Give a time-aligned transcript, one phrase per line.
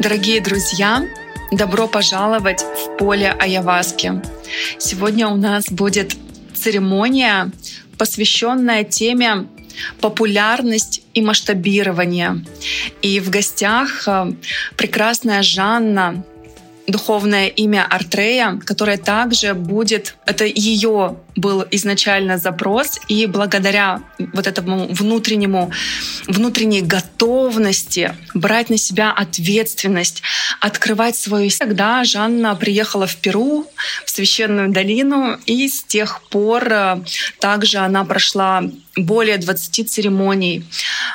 [0.00, 1.06] Дорогие друзья,
[1.52, 4.22] добро пожаловать в поле Аяваски.
[4.78, 6.16] Сегодня у нас будет
[6.54, 7.50] церемония,
[7.98, 9.46] посвященная теме
[10.00, 12.42] популярность и масштабирование.
[13.02, 14.32] И в гостях э,
[14.78, 16.24] прекрасная Жанна,
[16.90, 24.02] духовное имя Артрея, которое также будет, это ее был изначально запрос, и благодаря
[24.32, 25.70] вот этому внутреннему,
[26.26, 30.22] внутренней готовности брать на себя ответственность,
[30.60, 31.50] открывать свою...
[31.58, 33.66] Тогда Жанна приехала в Перу,
[34.04, 37.00] в священную долину, и с тех пор э,
[37.38, 38.62] также она прошла
[38.96, 40.64] более 20 церемоний.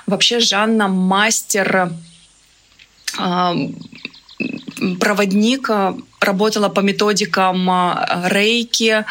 [0.06, 1.92] Вообще Жанна мастер
[3.18, 3.54] э,
[5.00, 9.06] проводник, э, работала по методикам э, рейки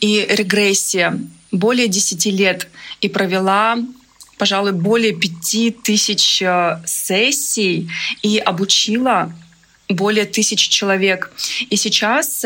[0.00, 1.12] и регрессии
[1.50, 2.68] более 10 лет
[3.00, 3.78] и провела
[4.36, 7.88] пожалуй, более пяти тысяч э, сессий
[8.22, 9.32] и обучила
[9.88, 11.30] более тысяч человек.
[11.70, 12.44] И сейчас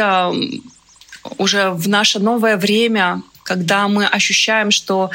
[1.39, 5.11] уже в наше новое время, когда мы ощущаем, что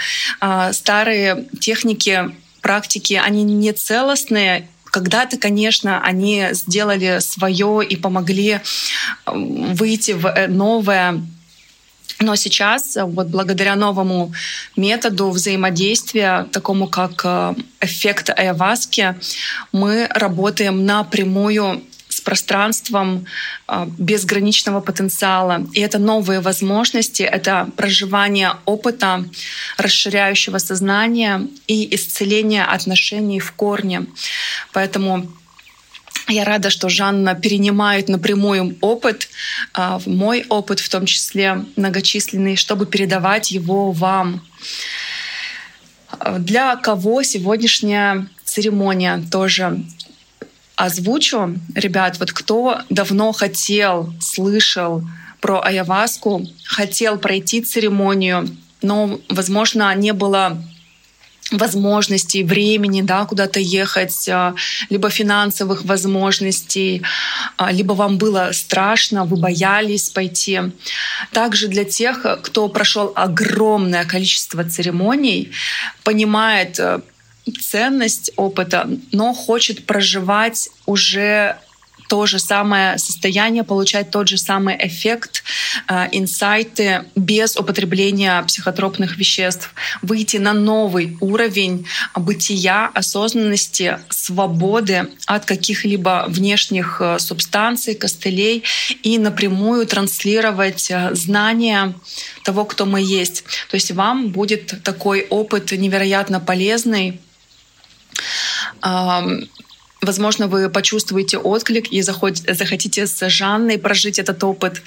[0.72, 8.60] старые техники, практики, они не целостные, когда-то, конечно, они сделали свое и помогли
[9.26, 11.20] выйти в э, новое.
[12.20, 14.32] Но сейчас, вот благодаря новому
[14.78, 19.16] методу взаимодействия, такому как э, эффект Айаваски,
[19.72, 21.82] мы работаем напрямую
[22.24, 23.26] пространством
[23.68, 25.66] а, безграничного потенциала.
[25.74, 29.26] И это новые возможности, это проживание опыта,
[29.78, 34.06] расширяющего сознание и исцеление отношений в корне.
[34.72, 35.28] Поэтому
[36.28, 39.30] я рада, что Жанна перенимает напрямую опыт,
[39.74, 44.42] а, мой опыт в том числе многочисленный, чтобы передавать его вам.
[46.40, 49.84] Для кого сегодняшняя церемония тоже
[50.76, 51.56] озвучу.
[51.76, 55.04] Ребят, вот кто давно хотел, слышал
[55.42, 58.48] про Аяваску, хотел пройти церемонию,
[58.82, 60.58] но, возможно, не было
[61.52, 64.56] возможностей, времени, да, куда-то ехать, а,
[64.90, 67.04] либо финансовых возможностей,
[67.58, 70.60] а, либо вам было страшно, вы боялись пойти.
[71.32, 75.52] Также для тех, кто прошел огромное количество церемоний,
[76.04, 77.02] понимает э,
[77.60, 81.58] ценность опыта, но хочет проживать уже
[82.14, 85.44] то же самое состояние, получать тот же самый эффект,
[85.88, 96.26] э, инсайты без употребления психотропных веществ, выйти на новый уровень бытия, осознанности, свободы от каких-либо
[96.28, 98.64] внешних э, субстанций, костылей
[99.02, 101.96] и напрямую транслировать э, знания
[102.44, 103.44] того, кто мы есть.
[103.70, 107.20] То есть вам будет такой опыт невероятно полезный,
[110.04, 114.82] Возможно, вы почувствуете отклик и захотите с Жанной прожить этот опыт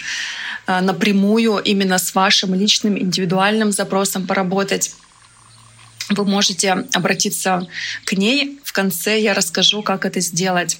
[0.66, 4.94] а, напрямую, именно с вашим личным индивидуальным запросом поработать.
[6.10, 7.66] Вы можете обратиться
[8.04, 8.60] к ней.
[8.62, 10.78] В конце я расскажу, как это сделать.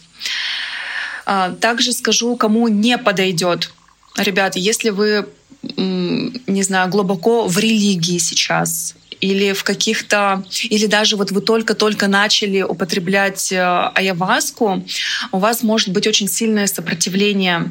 [1.24, 3.72] А, также скажу, кому не подойдет.
[4.18, 5.28] Ребята, если вы,
[5.62, 12.62] не знаю, глубоко в религии сейчас, или в каких-то, или даже вот вы только-только начали
[12.62, 13.60] употреблять э,
[13.94, 14.84] аяваску,
[15.32, 17.70] у вас может быть очень сильное сопротивление,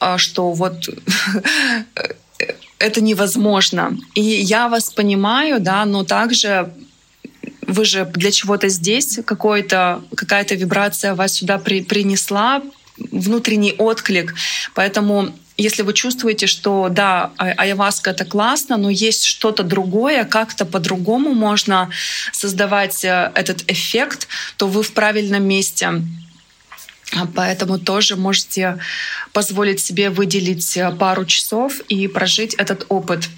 [0.00, 0.88] э, что вот
[2.78, 3.96] это невозможно.
[4.14, 6.72] И я вас понимаю, да, но также
[7.66, 12.62] вы же для чего-то здесь, какой-то, какая-то вибрация вас сюда при, принесла,
[12.98, 14.34] внутренний отклик.
[14.74, 20.66] Поэтому если вы чувствуете, что да, а, айаваска это классно, но есть что-то другое, как-то
[20.66, 21.90] по-другому можно
[22.32, 24.28] создавать э, этот эффект,
[24.58, 26.02] то вы в правильном месте.
[27.12, 28.78] А поэтому тоже можете
[29.32, 33.28] позволить себе выделить э, пару часов и прожить этот опыт.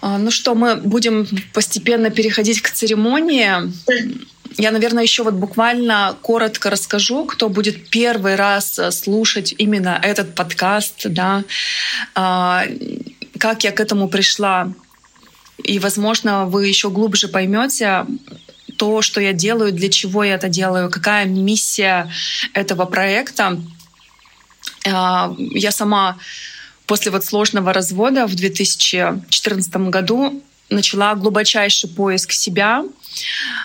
[0.00, 3.72] А, ну что, мы будем постепенно переходить к церемонии.
[4.56, 10.34] Я, наверное, еще вот буквально коротко расскажу, кто будет первый раз э, слушать именно этот
[10.34, 11.44] подкаст, да,
[12.14, 12.64] а,
[13.38, 14.72] как я к этому пришла.
[15.62, 18.06] И, возможно, вы еще глубже поймете
[18.78, 22.10] то, что я делаю, для чего я это делаю, какая миссия
[22.52, 23.60] этого проекта.
[24.86, 26.18] А, я сама
[26.88, 32.84] после вот сложного развода в 2014 году начала глубочайший поиск себя,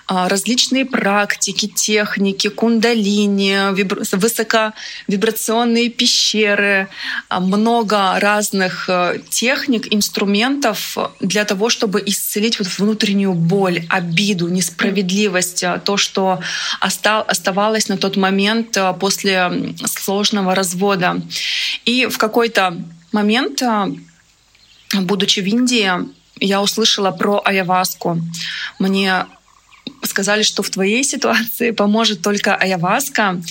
[0.07, 3.73] а, различные практики, техники, кундалини,
[4.15, 6.87] высоковибрационные пещеры,
[7.27, 15.63] а, много разных э, техник, инструментов для того, чтобы исцелить вот внутреннюю боль, обиду, несправедливость,
[15.63, 16.39] а, то, что
[16.79, 19.51] оставалось на тот момент после
[19.85, 21.21] сложного развода.
[21.85, 22.77] И в какой-то
[23.13, 23.61] момент,
[24.93, 25.91] будучи в Индии,
[26.39, 28.19] я услышала про аяваску.
[28.79, 29.25] Мне
[30.03, 33.41] сказали, что в твоей ситуации поможет только аяваска.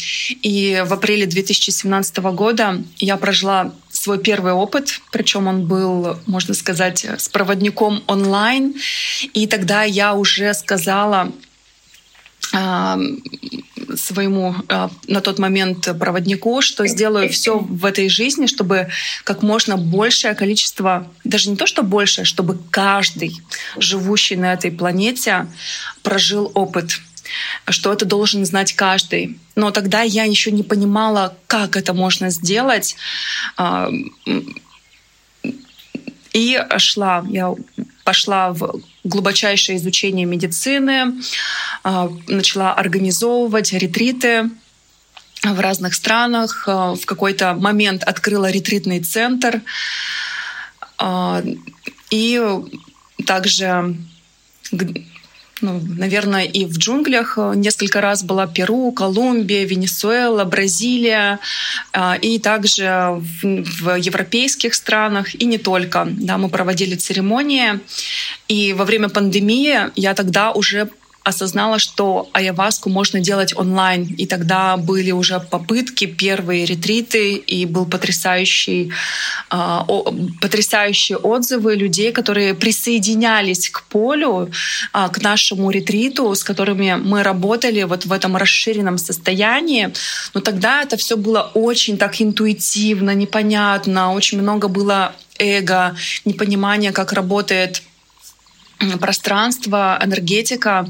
[0.43, 7.05] И в апреле 2017 года я прожила свой первый опыт, причем он был, можно сказать,
[7.05, 8.75] с проводником онлайн.
[9.33, 11.33] И тогда я уже сказала
[13.97, 18.89] своему а, на тот момент проводнику, что сделаю все в этой жизни, чтобы
[19.25, 23.41] как можно большее количество, даже не то, что больше, чтобы каждый
[23.77, 25.47] живущий на этой планете
[26.03, 27.01] прожил опыт
[27.69, 29.39] что это должен знать каждый.
[29.55, 32.97] Но тогда я еще не понимала, как это можно сделать.
[36.33, 37.55] И шла, я
[38.05, 41.23] пошла в глубочайшее изучение медицины,
[41.85, 44.51] а, начала организовывать ретриты
[45.43, 46.65] в разных странах.
[46.67, 49.61] А, в какой-то момент открыла ретритный центр.
[50.99, 51.43] А,
[52.11, 52.41] и
[53.27, 53.97] также
[55.63, 61.39] ну, наверное, и в джунглях э, несколько раз была Перу, Колумбия, Венесуэла, Бразилия,
[61.93, 66.07] э, и также в, европейских странах, и не только.
[66.11, 67.81] Да, мы проводили церемонии,
[68.49, 70.89] и во время пандемии я тогда уже
[71.25, 74.05] осознала, что айаваску можно делать онлайн.
[74.19, 78.93] И тогда были уже попытки, первые ретриты, и был потрясающий,
[79.51, 79.79] э,
[80.41, 84.51] потрясающие отзывы людей, которые присоединялись к полю,
[84.93, 89.93] э, к нашему ретриту, с которыми мы работали вот в этом расширенном состоянии.
[90.35, 97.13] Но тогда это все было очень так интуитивно, непонятно, очень много было эго, непонимания, как
[97.13, 97.83] работает
[99.01, 100.87] пространство, энергетика.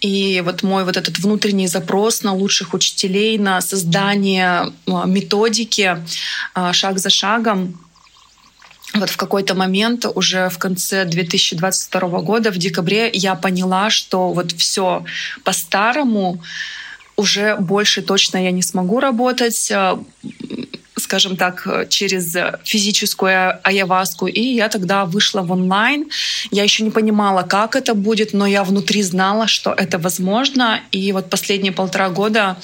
[0.00, 5.98] И вот мой вот этот внутренний запрос на лучших учителей, на создание методики
[6.54, 7.78] а, шаг за шагом,
[8.94, 14.52] вот в какой-то момент уже в конце 2022 года, в декабре, я поняла, что вот
[14.52, 15.04] все
[15.42, 16.40] по-старому
[17.16, 20.02] уже больше точно я не смогу работать а,
[21.04, 24.26] скажем так, через физическую аяваску.
[24.26, 26.06] И я тогда вышла в онлайн.
[26.50, 30.80] Я еще не понимала, как это будет, но я внутри знала, что это возможно.
[30.92, 32.56] И вот последние полтора года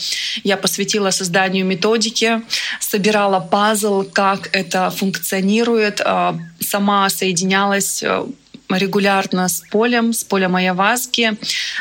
[0.42, 2.42] я посвятила созданию методики,
[2.80, 8.24] собирала пазл, как это функционирует, а, сама соединялась э,
[8.68, 11.36] регулярно с полем, с полем Аяваски,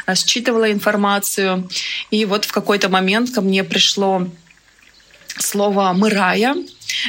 [0.06, 1.70] э, считывала информацию.
[2.12, 4.28] И вот в какой-то момент ко мне пришло
[5.40, 6.56] слово «мырая».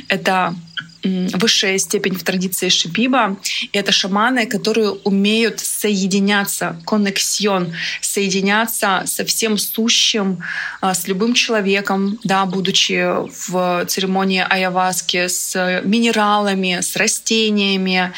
[0.09, 0.55] Это
[1.03, 3.39] высшая степень в традиции Шипиба.
[3.73, 10.43] И это шаманы, которые умеют соединяться, коннексион, соединяться со всем сущим,
[10.81, 13.03] а, с любым человеком, да, будучи
[13.49, 18.13] в церемонии айаваски, с минералами, с растениями,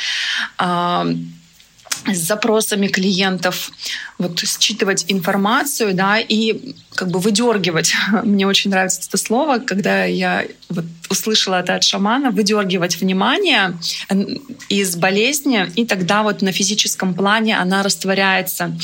[0.59, 1.07] а,
[2.07, 3.71] с запросами клиентов,
[4.19, 7.95] вот считывать информацию, да, и как бы выдергивать.
[8.25, 13.79] Мне очень нравится это слово, когда я вот услышала это от шамана, выдергивать внимание
[14.69, 18.77] из болезни, и тогда вот на физическом плане она растворяется.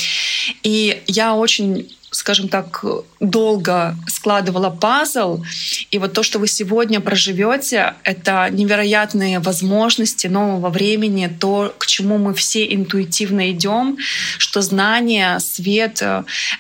[0.63, 1.89] И я очень
[2.19, 2.85] скажем так,
[3.21, 5.45] долго складывала пазл.
[5.93, 12.19] И вот то, что вы сегодня проживете, это невероятные возможности нового времени, то, к чему
[12.19, 13.99] мы все интуитивно идем,
[14.39, 16.03] что знание, свет,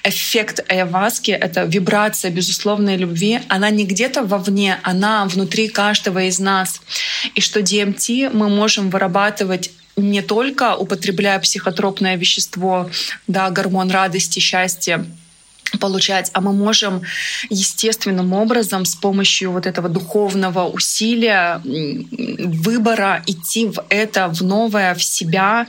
[0.04, 6.80] эффект Айаваски— это вибрация безусловной любви, она не где-то вовне, она внутри каждого из нас.
[7.34, 12.88] И что DMT мы можем вырабатывать не только употребляя психотропное вещество,
[13.26, 15.04] да, гормон радости, счастья,
[15.80, 17.02] получать, а мы можем
[17.50, 25.02] естественным образом с помощью вот этого духовного усилия, выбора идти в это, в новое, в
[25.02, 25.66] себя,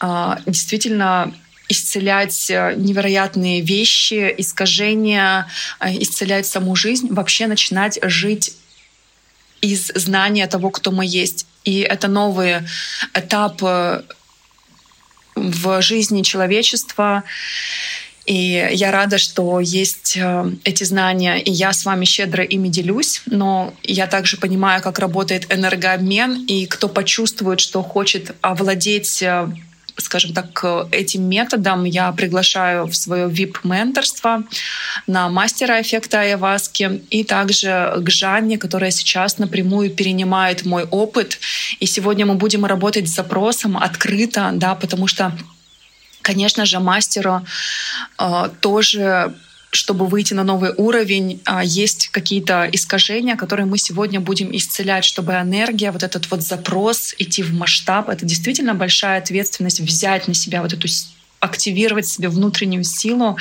[0.00, 1.32] а, действительно
[1.68, 5.48] исцелять э, невероятные вещи, искажения,
[5.80, 8.54] э, исцелять саму жизнь, вообще начинать жить
[9.60, 11.46] из знания того, кто мы есть.
[11.64, 12.58] И это новый
[13.14, 14.02] этап э,
[15.34, 17.24] в жизни человечества.
[18.26, 23.22] И я рада, что есть э, эти знания, и я с вами щедро ими делюсь,
[23.26, 29.48] но я также понимаю, как работает энергообмен, и кто почувствует, что хочет овладеть э,
[29.96, 34.42] скажем так, этим методом я приглашаю в свое VIP-менторство
[35.06, 41.38] на мастера эффекта Айаваски и также к Жанне, которая сейчас напрямую перенимает мой опыт.
[41.78, 45.32] И сегодня мы будем работать с запросом открыто, да, потому что
[46.24, 47.46] Конечно же, мастеру
[48.18, 49.34] э, тоже
[49.74, 55.32] чтобы выйти на новый уровень, а, есть какие-то искажения, которые мы сегодня будем исцелять, чтобы
[55.32, 60.62] энергия, вот этот вот запрос идти в масштаб, это действительно большая ответственность взять на себя
[60.62, 60.86] вот эту
[61.40, 63.36] активировать себе внутреннюю силу,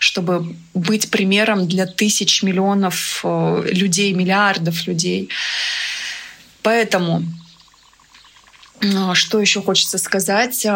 [0.00, 5.28] чтобы быть примером для тысяч миллионов э, людей, миллиардов людей.
[6.62, 7.22] Поэтому
[8.80, 10.66] э, что еще хочется сказать?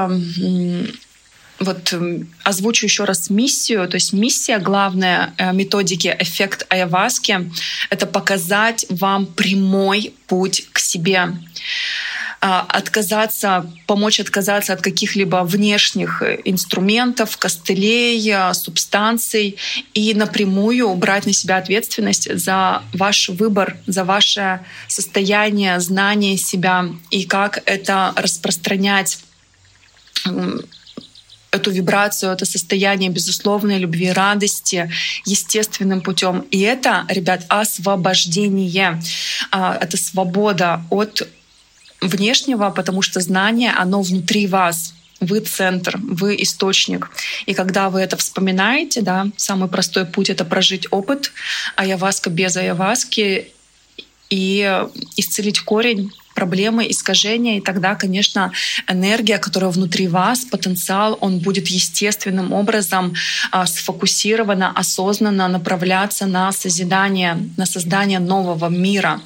[1.58, 3.88] Вот эм, озвучу еще раз миссию.
[3.88, 7.50] То есть миссия главная э, методики эффект Айаваски—
[7.90, 11.28] это показать вам прямой путь к себе
[12.44, 19.58] а, отказаться, помочь отказаться от каких-либо внешних э, инструментов, костылей, э, субстанций
[19.94, 27.26] и напрямую брать на себя ответственность за ваш выбор, за ваше состояние, знание себя и
[27.26, 29.20] как это распространять
[31.52, 34.90] эту вибрацию, это состояние безусловной любви, радости
[35.26, 36.44] естественным путем.
[36.50, 39.00] И это, ребят, освобождение.
[39.50, 41.28] А, это свобода от
[42.00, 44.94] внешнего, потому что знание, оно внутри вас.
[45.20, 47.10] Вы центр, вы источник.
[47.46, 51.32] И когда вы это вспоминаете, да, самый простой путь— это прожить опыт
[51.76, 53.52] аяваска без аяваски
[54.30, 54.82] и
[55.16, 58.52] исцелить корень проблемы, искажения, и тогда, конечно,
[58.88, 63.14] энергия, которая внутри вас, потенциал, он будет естественным образом
[63.50, 69.20] а, сфокусированно, осознанно направляться на созидание, на создание нового мира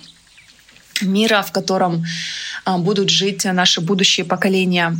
[1.03, 2.05] мира, в котором
[2.65, 4.97] а, будут жить наши будущие поколения.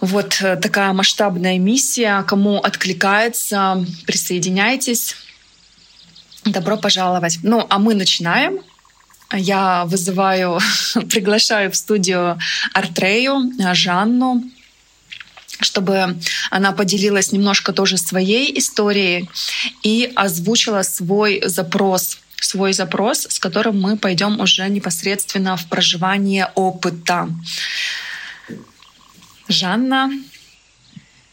[0.00, 2.22] Вот э, такая масштабная миссия.
[2.24, 5.16] Кому откликается, присоединяйтесь.
[6.44, 7.38] Добро пожаловать.
[7.42, 8.58] Ну, а мы начинаем
[9.32, 10.58] я вызываю,
[11.10, 12.38] приглашаю в студию
[12.72, 14.42] Артрею, Жанну,
[15.60, 16.16] чтобы
[16.50, 19.28] она поделилась немножко тоже своей историей
[19.82, 27.28] и озвучила свой запрос свой запрос, с которым мы пойдем уже непосредственно в проживание опыта.
[29.48, 30.10] Жанна.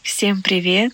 [0.02, 0.92] Всем привет.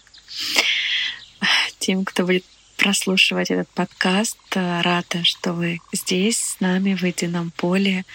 [1.78, 2.44] Тем, кто будет
[2.78, 4.38] прослушивать этот подкаст.
[4.54, 8.06] Э, рада, что вы здесь с нами в едином поле.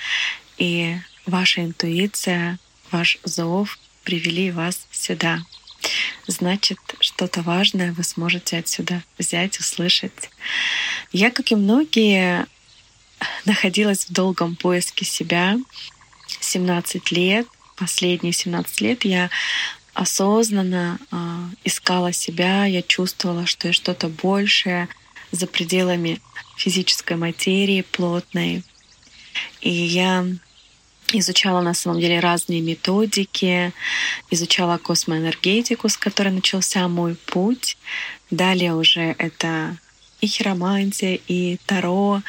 [0.57, 0.95] И
[1.27, 2.57] ваша интуиция,
[2.91, 5.39] ваш зов привели вас сюда.
[6.27, 10.29] Значит, что-то важное вы сможете отсюда взять, услышать.
[11.11, 12.47] Я, как и многие,
[13.45, 15.57] находилась в долгом поиске себя
[16.39, 17.47] 17 лет.
[17.75, 19.29] Последние 17 лет я
[19.93, 21.15] осознанно э,
[21.63, 24.87] искала себя, я чувствовала, что я что-то большее
[25.31, 26.19] за пределами
[26.57, 28.63] физической материи, плотной.
[29.61, 30.25] И я
[31.11, 33.73] изучала на самом деле разные методики,
[34.29, 37.77] изучала космоэнергетику, с которой начался мой путь.
[38.31, 39.77] Далее уже это
[40.21, 42.21] и хиромантия, и таро.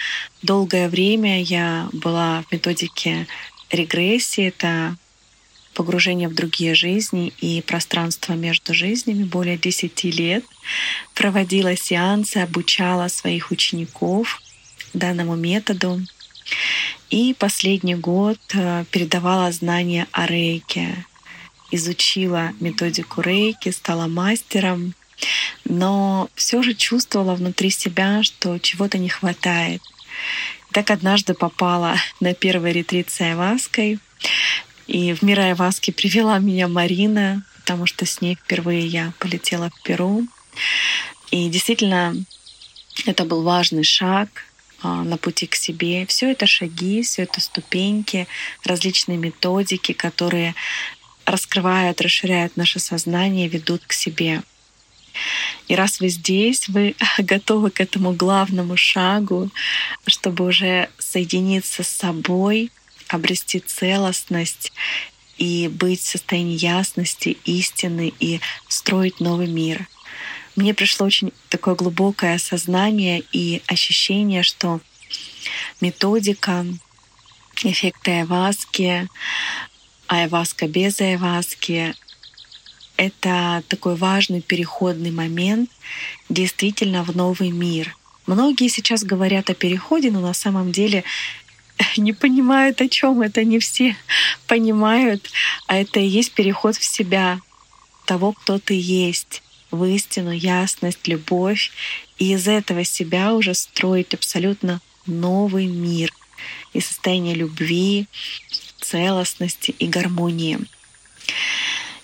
[0.42, 3.26] Долгое время я была в методике
[3.71, 4.49] регрессии.
[4.49, 4.97] Это
[5.75, 10.45] погружение в другие жизни и пространство между жизнями более 10 лет.
[11.14, 14.40] Проводила сеансы, обучала своих учеников
[14.95, 16.00] данному методу.
[17.11, 21.04] И последний год э, передавала знания о рейке,
[21.71, 24.95] изучила методику рейки, стала мастером,
[25.64, 29.83] но все же чувствовала внутри себя, что чего-то не хватает.
[30.73, 33.99] Так однажды попала на первый ретрит с Айваской,
[34.87, 39.83] и в мир Айваски привела меня Марина, потому что с ней впервые я полетела в
[39.83, 40.26] Перу.
[41.31, 42.14] И действительно,
[43.07, 44.29] это был важный шаг
[44.83, 46.05] а, на пути к себе.
[46.07, 48.29] Все это шаги, все это ступеньки,
[48.64, 50.55] различные методики, которые
[51.25, 54.43] раскрывают, расширяют наше сознание, ведут к себе.
[55.69, 59.50] И раз вы здесь, вы готовы к этому главному шагу,
[60.07, 62.71] чтобы уже соединиться с собой,
[63.14, 64.73] обрести целостность
[65.38, 69.88] и быть в состоянии ясности, истины и строить новый мир.
[70.56, 74.80] Мне пришло очень такое глубокое осознание и ощущение, что
[75.80, 76.64] методика
[77.62, 79.09] эффекта айваски,
[80.06, 81.94] айваска без айваски—
[82.97, 85.71] это такой важный переходный момент
[86.28, 87.97] действительно в новый мир.
[88.26, 91.04] Многие сейчас говорят о переходе, но на самом деле
[91.97, 93.97] не понимают, о чем это, не все
[94.47, 95.31] понимают,
[95.66, 97.40] а это и есть переход в себя
[98.04, 101.73] того, кто ты есть, в истину, ясность, любовь,
[102.19, 106.12] и из этого себя уже строить абсолютно новый мир
[106.73, 108.07] и состояние любви,
[108.81, 110.59] целостности и гармонии.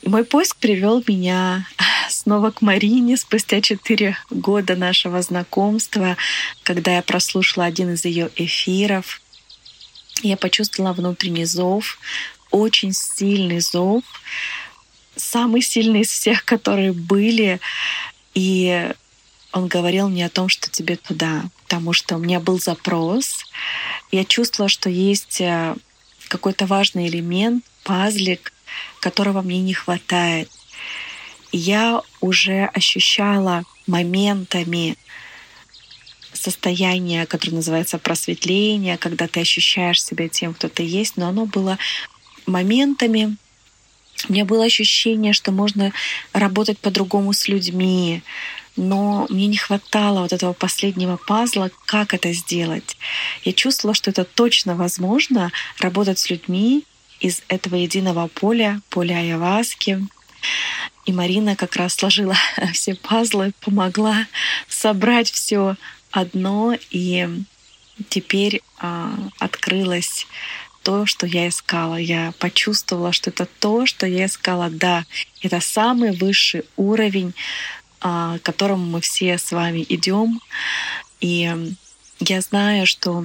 [0.02, 1.66] И мой поиск привел меня
[2.08, 6.16] снова к Марине спустя четыре года нашего знакомства,
[6.62, 9.20] когда я прослушала один из ее эфиров.
[10.22, 11.98] Я почувствовала внутренний зов,
[12.50, 14.04] очень сильный зов,
[15.16, 17.60] самый сильный из всех, которые были.
[18.34, 18.92] И
[19.52, 23.44] он говорил мне о том, что тебе туда, потому что у меня был запрос.
[24.12, 25.74] Я чувствовала, что есть э,
[26.28, 28.52] какой-то важный элемент, пазлик,
[29.00, 30.50] которого мне не хватает.
[31.52, 34.96] я уже ощущала моментами
[36.40, 41.78] состояние, которое называется просветление, когда ты ощущаешь себя тем, кто ты есть, но оно было
[42.46, 43.36] моментами.
[44.28, 45.92] У меня было ощущение, что можно
[46.32, 48.22] работать по-другому с людьми,
[48.76, 52.96] но мне не хватало вот этого последнего пазла, как это сделать.
[53.44, 56.84] Я чувствовала, что это точно возможно, работать с людьми
[57.20, 60.06] из этого единого поля, поля Айаваски.
[61.06, 62.36] И Марина как раз сложила
[62.72, 64.26] все пазлы, помогла
[64.68, 65.76] собрать все
[66.10, 67.28] одно, и
[68.08, 70.26] теперь а, открылось
[70.82, 71.96] то, что я искала.
[71.96, 74.70] Я почувствовала, что это то, что я искала.
[74.70, 75.04] Да,
[75.42, 77.34] это самый высший уровень
[78.00, 80.40] а, к которому мы все с вами идем.
[81.20, 81.54] И
[82.18, 83.24] я знаю, что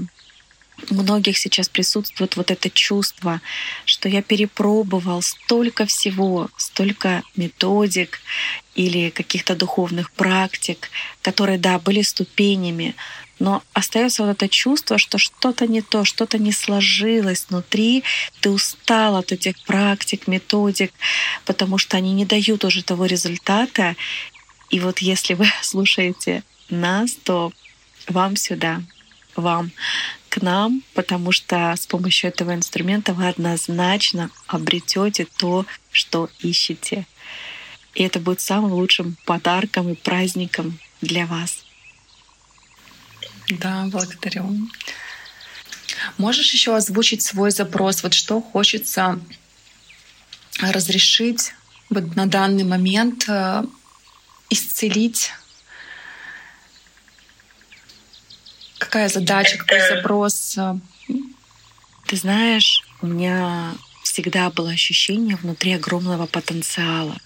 [0.92, 3.42] многих сейчас присутствует вот это чувство,
[3.86, 8.20] что я перепробовал столько всего, столько методик
[8.76, 10.90] или каких-то духовных практик,
[11.22, 12.96] которые, да, были ступенями,
[13.40, 18.04] но остается вот это чувство, что что-то не то, что-то не сложилось внутри,
[18.40, 20.94] ты устал от этих практик, методик,
[21.46, 23.96] потому что они не дают уже того результата,
[24.70, 27.52] и вот если вы слушаете нас, то
[28.08, 28.82] вам сюда,
[29.36, 29.72] вам
[30.36, 37.08] к нам, потому что с помощью этого инструмента вы однозначно обретете то, что ищете.
[37.94, 41.64] И это будет самым лучшим подарком и праздником для вас.
[43.48, 44.46] Да, благодарю.
[46.18, 48.04] Можешь еще озвучить свой запрос?
[48.04, 49.18] Вот что хочется
[50.60, 51.54] разрешить
[51.90, 53.64] вот на данный момент э,
[54.50, 55.32] исцелить?
[58.78, 60.58] Какая задача, какой запрос?
[62.08, 67.18] Ты знаешь, у меня всегда было ощущение внутри огромного потенциала.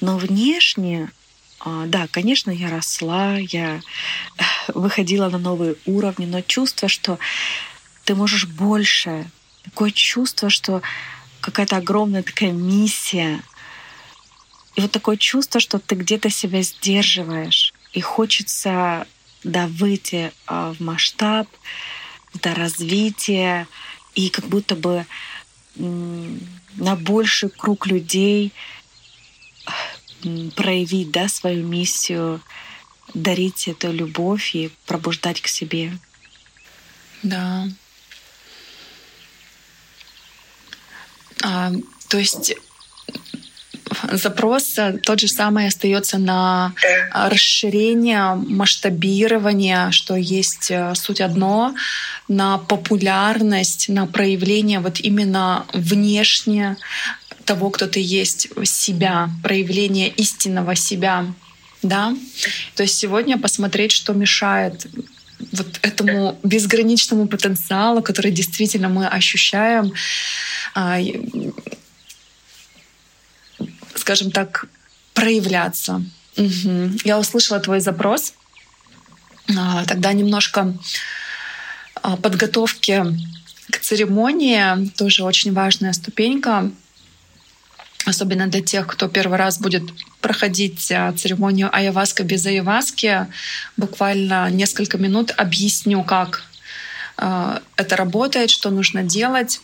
[0.00, 1.10] Но внешне,
[1.58, 3.80] а, да, конечно, я росла, я
[4.68, 7.18] выходила на новые уровни, но чувство, что
[8.04, 9.30] ты можешь больше,
[9.62, 10.82] такое чувство, что
[11.40, 13.42] какая-то огромная такая миссия,
[14.76, 19.06] и вот такое чувство, что ты где-то себя сдерживаешь, и хочется
[19.44, 21.48] да, выйти а, в масштаб,
[22.34, 23.66] до развития,
[24.14, 25.06] и как будто бы
[25.76, 28.52] на больший круг людей
[30.54, 32.40] проявить да, свою миссию,
[33.14, 35.92] дарить эту любовь и пробуждать к себе.
[37.22, 37.68] Да.
[41.42, 41.72] А,
[42.08, 42.54] то есть
[44.12, 46.72] запрос тот же самый остается на
[47.12, 51.74] расширение, масштабирование, что есть э, суть одно,
[52.28, 56.76] на популярность, на проявление вот именно внешне
[57.44, 61.26] того, кто ты есть, себя, проявление истинного себя.
[61.82, 62.14] Да?
[62.76, 64.86] То есть сегодня посмотреть, что мешает
[65.52, 69.92] вот этому безграничному потенциалу, который действительно мы ощущаем,
[70.74, 70.98] а,
[73.94, 74.66] скажем так,
[75.14, 76.02] проявляться.
[76.36, 76.90] Угу.
[77.04, 78.34] Я услышала твой запрос.
[79.58, 80.74] А, тогда немножко
[82.02, 83.04] а, подготовки
[83.70, 86.70] к церемонии, тоже очень важная ступенька,
[88.06, 89.82] особенно для тех, кто первый раз будет
[90.20, 93.26] проходить а, церемонию айаваска без айаваски.
[93.76, 96.44] Буквально несколько минут объясню, как
[97.76, 99.60] это работает, что нужно делать.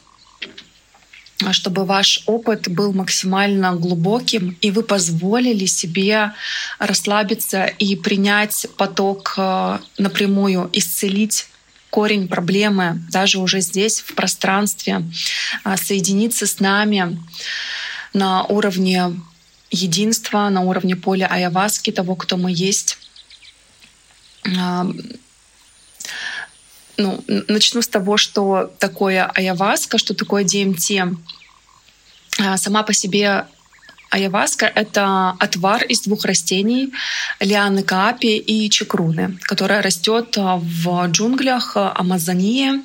[1.50, 6.32] Чтобы ваш опыт был максимально глубоким, и вы позволили себе
[6.78, 11.46] расслабиться и принять поток э, напрямую, исцелить
[11.90, 15.02] корень проблемы даже уже здесь, в пространстве,
[15.64, 17.18] а, соединиться с нами
[18.12, 19.12] на уровне
[19.70, 22.98] единства, на уровне поля Аяваски, того, кто мы есть.
[26.96, 31.16] Ну, начну с того, что такое айаваска, что такое DMT.
[32.38, 33.46] А, сама по себе
[34.10, 36.92] Айаваска— это отвар из двух растений—
[37.40, 42.82] лианы каапи и чекруны, которая растет в джунглях Амазонии.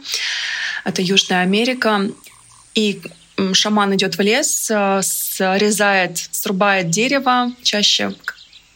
[0.84, 2.10] Это Южная Америка.
[2.74, 3.02] И
[3.54, 4.72] шаман идет в лес,
[5.02, 8.16] срезает, срубает дерево, чаще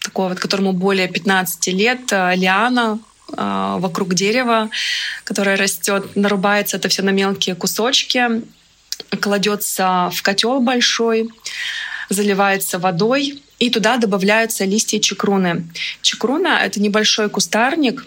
[0.02, 4.70] такого, вот, которому более 15 лет, лиана вокруг дерева,
[5.24, 8.44] которое растет, нарубается это все на мелкие кусочки,
[9.20, 11.30] кладется в котел большой,
[12.10, 15.68] заливается водой, и туда добавляются листья чекруны.
[16.02, 18.06] Чекруна— это небольшой кустарник,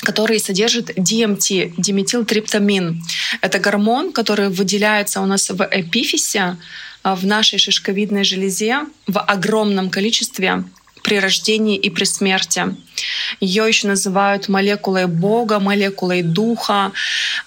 [0.00, 3.02] который содержит DMT, диметилтриптамин.
[3.40, 6.56] Это гормон, который выделяется у нас в эпифисе,
[7.02, 10.64] а, в нашей шишковидной железе в огромном количестве
[11.02, 12.76] при рождении и при смерти.
[13.40, 16.92] Ее еще называют молекулой Бога, молекулой Духа.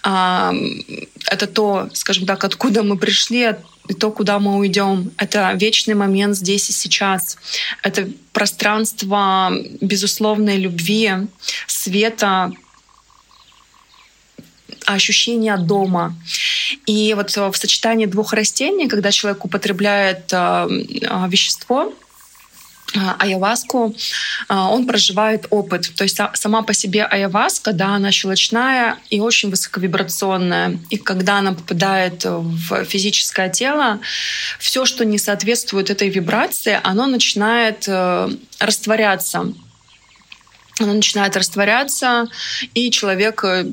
[0.03, 0.53] А,
[1.27, 3.55] это то, скажем так, откуда мы пришли,
[3.87, 5.11] и то, куда мы уйдем.
[5.17, 7.37] Это вечный момент здесь и сейчас.
[7.83, 11.11] Это пространство безусловной любви,
[11.67, 12.51] света,
[14.85, 16.15] ощущения дома.
[16.85, 20.67] И вот в сочетании двух растений, когда человек употребляет э,
[21.27, 22.04] вещество, а,
[22.95, 23.95] айаваску,
[24.47, 25.91] а, он проживает опыт.
[25.95, 30.79] То есть сама по себе айаваска, да, она щелочная и очень высоковибрационная.
[30.89, 33.99] И когда она попадает в физическое тело,
[34.59, 38.29] все, что не соответствует этой вибрации, оно начинает э,
[38.59, 39.53] растворяться.
[40.79, 42.27] Оно начинает растворяться,
[42.73, 43.65] и человек э,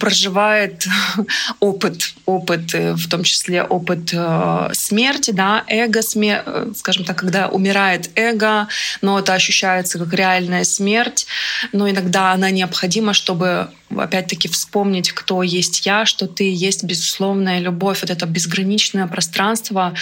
[0.00, 0.86] проживает
[1.60, 6.42] опыт, опыт, э, в том числе опыт э, смерти, да, эго, смер...
[6.46, 8.68] Э, скажем так, когда умирает эго,
[9.02, 11.26] но это ощущается как реальная смерть,
[11.72, 18.00] но иногда она необходима, чтобы опять-таки вспомнить, кто есть я, что ты есть безусловная любовь,
[18.00, 19.94] вот это безграничное пространство,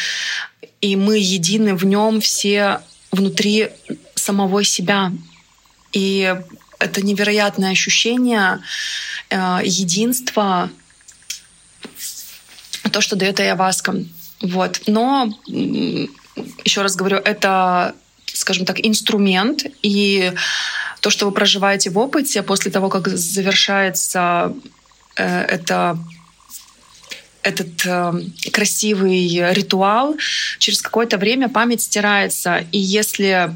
[0.81, 3.71] и мы едины в нем все внутри
[4.15, 5.13] самого себя.
[5.93, 6.35] И
[6.79, 8.61] это невероятное ощущение
[9.31, 10.71] э, единства,
[12.91, 13.95] то, что дает Айаваска.
[14.41, 14.83] Вот.
[14.87, 17.95] Но, еще раз говорю, это,
[18.27, 20.33] скажем так, инструмент, и
[21.01, 24.55] то, что вы проживаете в опыте после того, как завершается
[25.17, 25.99] э, это
[27.43, 28.13] этот э,
[28.53, 30.17] красивый ритуал,
[30.59, 32.67] через какое-то время память стирается.
[32.73, 33.55] И если,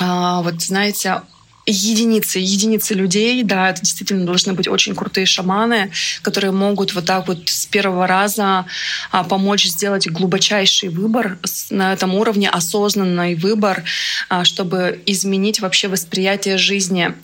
[0.00, 1.22] э, вот знаете,
[1.70, 5.90] единицы, единицы людей, да, это действительно должны быть очень крутые шаманы,
[6.22, 8.66] которые могут вот так вот с первого раза
[9.10, 11.38] а, помочь сделать глубочайший выбор
[11.70, 13.84] на этом уровне, осознанный выбор,
[14.28, 17.14] а, чтобы изменить вообще восприятие жизни.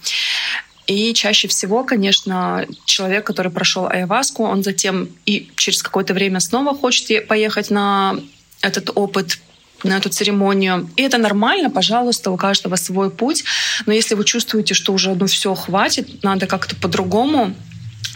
[0.87, 6.77] И чаще всего, конечно, человек, который прошел айваску, он затем и через какое-то время снова
[6.77, 8.17] хочет поехать на
[8.63, 9.39] этот опыт
[9.85, 10.89] на эту церемонию.
[10.97, 13.45] И это нормально, пожалуйста, у каждого свой путь.
[13.87, 17.55] Но если вы чувствуете, что уже ну все хватит, надо как-то по-другому,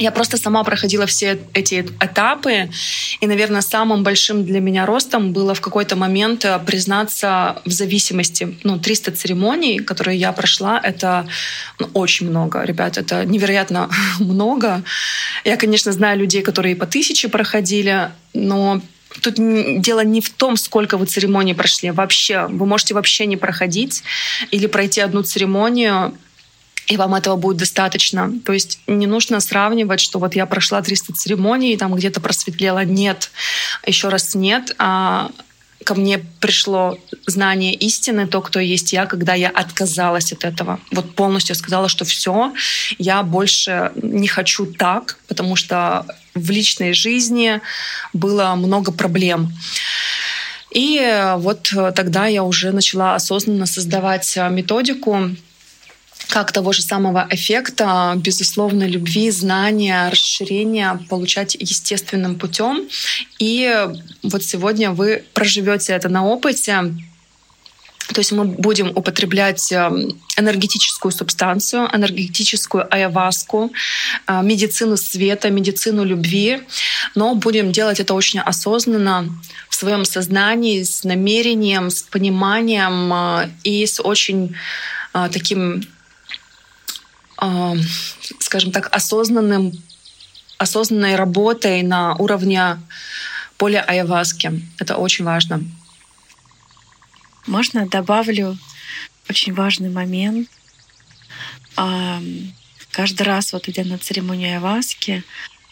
[0.00, 2.70] я просто сама проходила все эти этапы,
[3.20, 8.56] и, наверное, самым большим для меня ростом было в какой-то момент э, признаться в зависимости.
[8.64, 11.28] Ну, 300 церемоний, которые я прошла, это
[11.78, 14.82] ну, очень много, ребят, это невероятно много.
[15.44, 18.80] Я, конечно, знаю людей, которые по тысяче проходили, но
[19.22, 21.90] Тут дело не в том, сколько вы церемоний прошли.
[21.90, 24.02] Вообще, вы можете вообще не проходить
[24.50, 26.16] или пройти одну церемонию,
[26.86, 28.32] и вам этого будет достаточно.
[28.44, 32.84] То есть не нужно сравнивать, что вот я прошла 300 церемоний, и там где-то просветлела.
[32.84, 33.30] Нет,
[33.86, 34.74] еще раз нет.
[34.78, 35.30] А
[35.84, 40.78] ко мне пришло знание истины, то, кто есть я, когда я отказалась от этого.
[40.92, 42.52] Вот полностью сказала, что все,
[42.98, 47.60] я больше не хочу так, потому что в личной жизни
[48.12, 49.52] было много проблем.
[50.70, 55.30] И вот тогда я уже начала осознанно создавать методику
[56.30, 62.88] как того же самого эффекта, безусловно, любви, знания, расширения получать естественным путем.
[63.38, 63.88] И
[64.22, 66.94] вот сегодня вы проживете это на опыте,
[68.12, 73.70] то есть мы будем употреблять эм, энергетическую субстанцию, энергетическую айаваску,
[74.26, 76.62] э, медицину света, медицину любви,
[77.14, 79.28] но будем делать это очень осознанно
[79.68, 84.56] в своем сознании, с намерением, с пониманием э, и с очень
[85.14, 85.84] э, таким
[88.38, 89.72] скажем так, осознанным,
[90.58, 92.78] осознанной работой на уровне
[93.56, 94.62] поля айаваски.
[94.78, 95.62] Это очень важно.
[97.46, 98.58] Можно добавлю
[99.28, 100.48] очень важный момент.
[102.90, 105.22] каждый раз, вот идя на церемонию Айваски,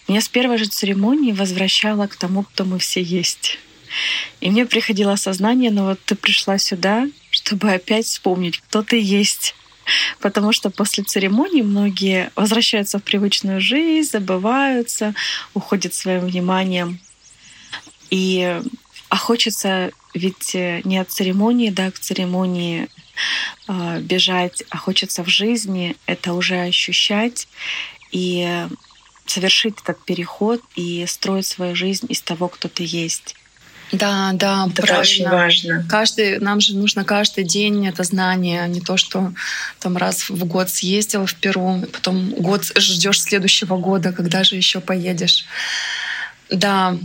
[0.07, 3.59] меня с первой же церемонии возвращало к тому, кто мы все есть.
[4.41, 9.55] И мне приходило осознание, ну вот ты пришла сюда, чтобы опять вспомнить, кто ты есть.
[10.21, 15.15] Потому что после церемонии многие возвращаются в привычную жизнь, забываются,
[15.55, 16.99] уходят своим вниманием.
[18.11, 18.61] И
[19.09, 22.89] а хочется ведь не от церемонии, да, к церемонии
[23.69, 27.49] э, бежать, а хочется в жизни это уже ощущать
[28.11, 28.67] и
[29.27, 33.35] совершить этот переход и строить свою жизнь из того, кто ты есть.
[33.93, 35.01] Да, да, это правильно.
[35.01, 35.87] очень важно.
[35.89, 39.33] Каждый, нам же нужно каждый день это знание, а не то, что
[39.81, 44.81] там раз в год съездил в Перу, потом год ждешь следующего года, когда же еще
[44.81, 45.47] поедешь.
[46.51, 46.99] Да,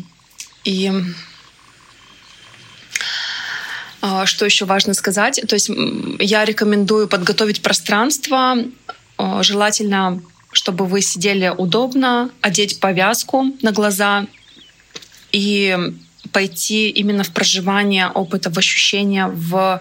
[0.65, 0.91] и
[4.01, 5.41] а, что еще важно сказать?
[5.47, 5.71] То есть
[6.19, 8.57] я рекомендую подготовить пространство,
[9.17, 14.27] а, желательно, чтобы вы сидели удобно, одеть повязку на глаза
[15.31, 15.93] и
[16.33, 19.79] пойти именно в проживание опыта, в ощущение, в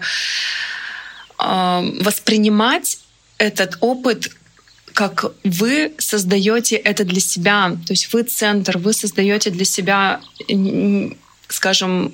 [1.39, 2.99] э, воспринимать
[3.37, 4.31] этот опыт
[4.93, 10.21] как вы создаете это для себя, то есть вы центр, вы создаете для себя,
[11.47, 12.13] скажем,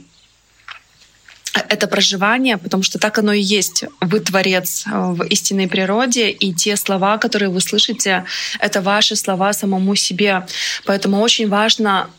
[1.54, 3.84] это проживание, потому что так оно и есть.
[4.02, 8.26] Вы творец э, в истинной природе, и те слова, которые вы слышите,
[8.60, 10.46] это ваши слова самому себе.
[10.86, 12.10] Поэтому очень важно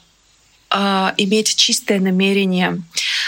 [0.70, 2.83] э, иметь чистое намерение,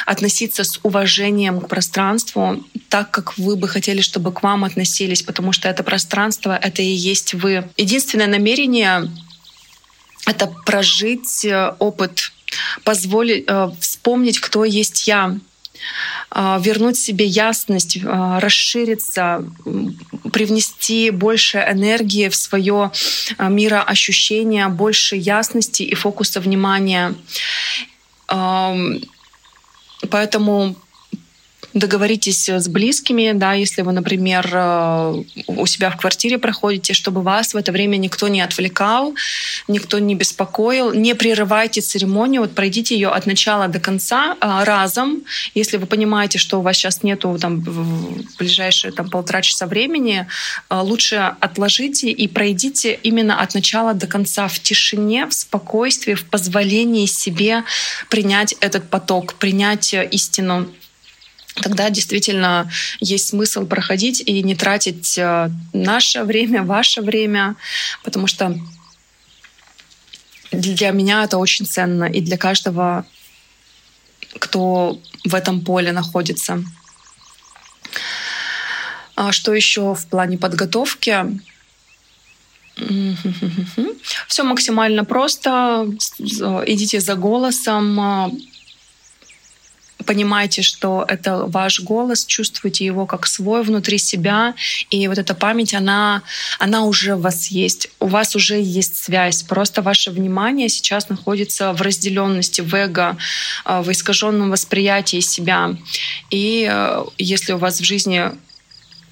[0.07, 5.53] относиться с уважением к пространству, так как вы бы хотели, чтобы к вам относились, потому
[5.53, 7.69] что это пространство, это и есть вы.
[7.77, 9.11] Единственное намерение—
[10.27, 12.33] это прожить э, опыт,
[12.85, 15.39] позволить э, вспомнить, кто есть я,
[16.35, 19.45] вернуть себе ясность, расшириться,
[20.33, 22.91] привнести больше энергии в свое
[23.39, 27.15] мироощущение, больше ясности и фокуса внимания.
[30.11, 30.77] Поэтому
[31.75, 37.55] договоритесь с близкими, да, если вы, например, э, у себя в квартире проходите, чтобы вас
[37.55, 39.15] в это время никто не отвлекал,
[39.69, 40.93] никто не беспокоил.
[40.93, 45.23] Не прерывайте церемонию, вот пройдите ее от начала до конца э, разом.
[45.55, 50.27] Если вы понимаете, что у вас сейчас нету там в ближайшие там полтора часа времени,
[50.69, 56.27] э, лучше отложите и пройдите именно от начала до конца в тишине, в спокойствии, в
[56.27, 57.65] позволении себе
[58.11, 60.69] принять этот поток, принять истину
[61.55, 67.57] тогда действительно есть смысл проходить и не тратить э, наше время, ваше время,
[68.03, 68.59] потому что
[70.51, 73.07] для меня это очень ценно и для каждого,
[74.39, 76.63] кто в этом поле находится.
[79.15, 81.25] А что еще в плане подготовки?
[84.27, 85.87] Все максимально просто.
[86.67, 88.41] Идите за голосом,
[90.03, 94.55] понимайте, что это ваш голос, чувствуйте его как свой внутри себя,
[94.91, 96.23] и вот эта память, она,
[96.59, 101.73] она уже у вас есть, у вас уже есть связь, просто ваше внимание сейчас находится
[101.73, 103.17] в разделенности, в эго,
[103.65, 105.77] э, в искаженном восприятии себя.
[106.31, 108.31] И э, если у вас в жизни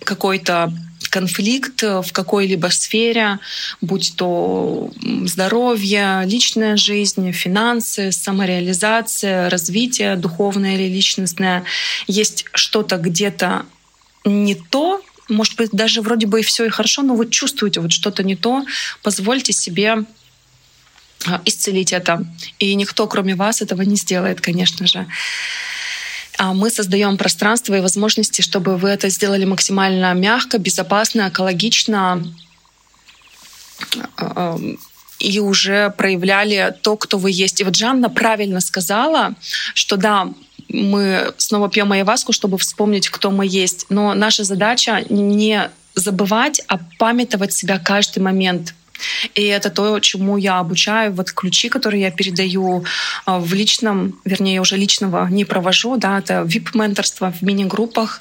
[0.04, 0.72] какой-то
[1.10, 3.38] конфликт в какой-либо сфере,
[3.80, 4.90] будь то
[5.26, 11.64] здоровье, личная жизнь, финансы, самореализация, развитие духовное или личностное,
[12.06, 13.66] есть что-то где-то
[14.24, 17.92] не то, может быть, даже вроде бы и все и хорошо, но вы чувствуете вот
[17.92, 18.64] что-то не то,
[19.02, 20.04] позвольте себе
[21.26, 22.24] а, исцелить это.
[22.58, 25.06] И никто, кроме вас, этого не сделает, конечно же.
[26.42, 32.24] А мы создаем пространство и возможности, чтобы вы это сделали максимально мягко, безопасно, экологично
[34.16, 34.58] а,
[35.18, 37.60] и уже проявляли то, кто вы есть.
[37.60, 39.34] И вот Жанна правильно сказала,
[39.74, 40.32] что да,
[40.70, 43.84] мы снова пьем айваску, чтобы вспомнить, кто мы есть.
[43.90, 48.74] Но наша задача не забывать, а памятовать себя каждый момент.
[49.34, 51.12] И это то, чему я обучаю.
[51.12, 52.84] Вот ключи, которые я передаю
[53.26, 58.20] а, в личном, вернее, уже личного не провожу, да, это VIP-менторство в мини-группах.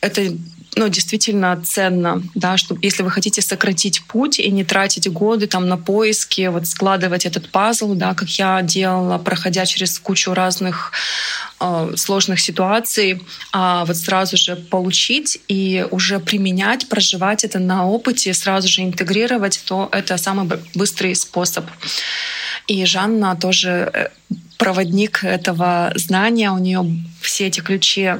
[0.00, 0.36] Это
[0.76, 5.68] ну, действительно ценно, да, что если вы хотите сократить путь и не тратить годы там
[5.68, 10.92] на поиски, вот складывать этот пазл, да, как я делала, проходя через кучу разных
[11.60, 18.34] э, сложных ситуаций, а вот сразу же получить и уже применять, проживать это на опыте,
[18.34, 21.64] сразу же интегрировать, то это самый быстрый способ.
[22.66, 24.08] И Жанна тоже э,
[24.58, 26.84] проводник этого знания, у нее
[27.22, 28.16] все эти ключи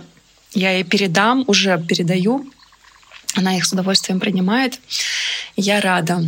[0.56, 2.46] я ей передам, уже передаю.
[3.34, 4.80] Она их с удовольствием принимает.
[5.54, 6.22] Я рада.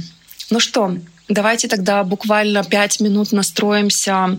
[0.51, 4.39] Ну что, давайте тогда буквально пять минут настроимся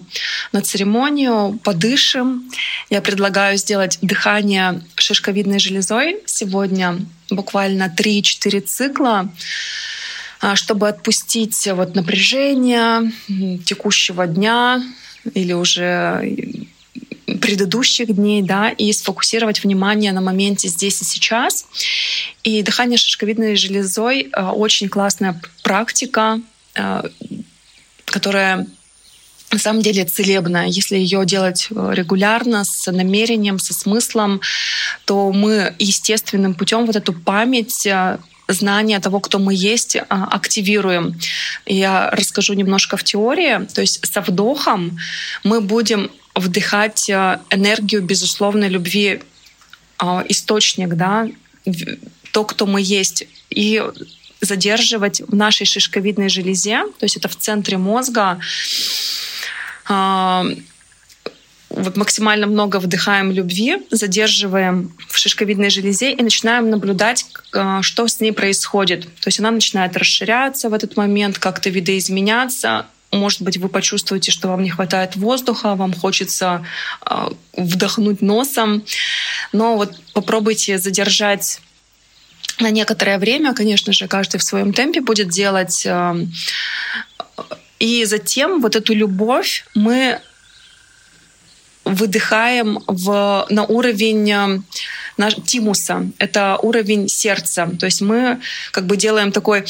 [0.52, 2.52] на церемонию, подышим.
[2.92, 7.00] Я предлагаю сделать дыхание шишковидной железой сегодня
[7.32, 9.30] буквально 3-4 цикла
[10.42, 13.12] а, чтобы отпустить вот напряжение
[13.66, 14.82] текущего дня
[15.34, 16.68] или уже
[17.38, 21.66] предыдущих дней, да, и сфокусировать внимание на моменте здесь и сейчас.
[22.44, 26.40] И дыхание шишковидной железой э, очень классная практика,
[26.76, 27.04] э,
[28.06, 28.68] которая
[29.52, 30.68] на самом деле целебная.
[30.68, 34.42] Если ее делать э, регулярно, с намерением, со смыслом,
[35.06, 37.88] то мы естественным путем вот эту память
[38.48, 41.20] знание того, кто мы есть, активируем.
[41.66, 43.66] Я расскажу немножко в теории.
[43.74, 44.98] То есть со вдохом
[45.44, 49.22] мы будем вдыхать э, энергию безусловной любви,
[49.98, 51.28] а, источник, да,
[52.32, 53.84] то, кто мы есть, и
[54.42, 58.40] задерживать в нашей шишковидной железе, то есть это в центре мозга,
[59.86, 60.46] а,
[61.70, 68.20] вот максимально много вдыхаем любви, задерживаем в шишковидной железе и начинаем наблюдать, э, что с
[68.20, 69.04] ней происходит.
[69.04, 74.50] То есть она начинает расширяться в этот момент, как-то видоизменяться, может быть, вы почувствуете, что
[74.50, 76.66] вам не хватает воздуха, вам хочется
[77.06, 78.84] э, вдохнуть носом.
[79.52, 81.62] Но вот попробуйте задержать
[82.60, 85.86] на некоторое время, конечно же, каждый в своем темпе будет делать.
[85.86, 86.16] Э,
[87.80, 90.20] и затем вот эту любовь мы
[91.86, 94.62] выдыхаем в, на уровень э,
[95.18, 96.08] наш, тимуса.
[96.20, 97.70] Это уровень сердца.
[97.80, 98.40] То есть мы
[98.72, 99.66] как бы делаем такой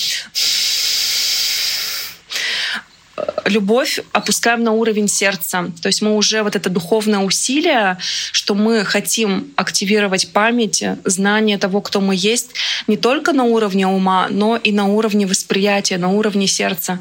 [3.45, 5.71] любовь опускаем на уровень сердца.
[5.81, 7.97] То есть мы уже вот это духовное усилие,
[8.31, 12.51] что мы хотим активировать память, знание того, кто мы есть,
[12.87, 16.99] не только на уровне ума, но и на уровне восприятия, на уровне сердца.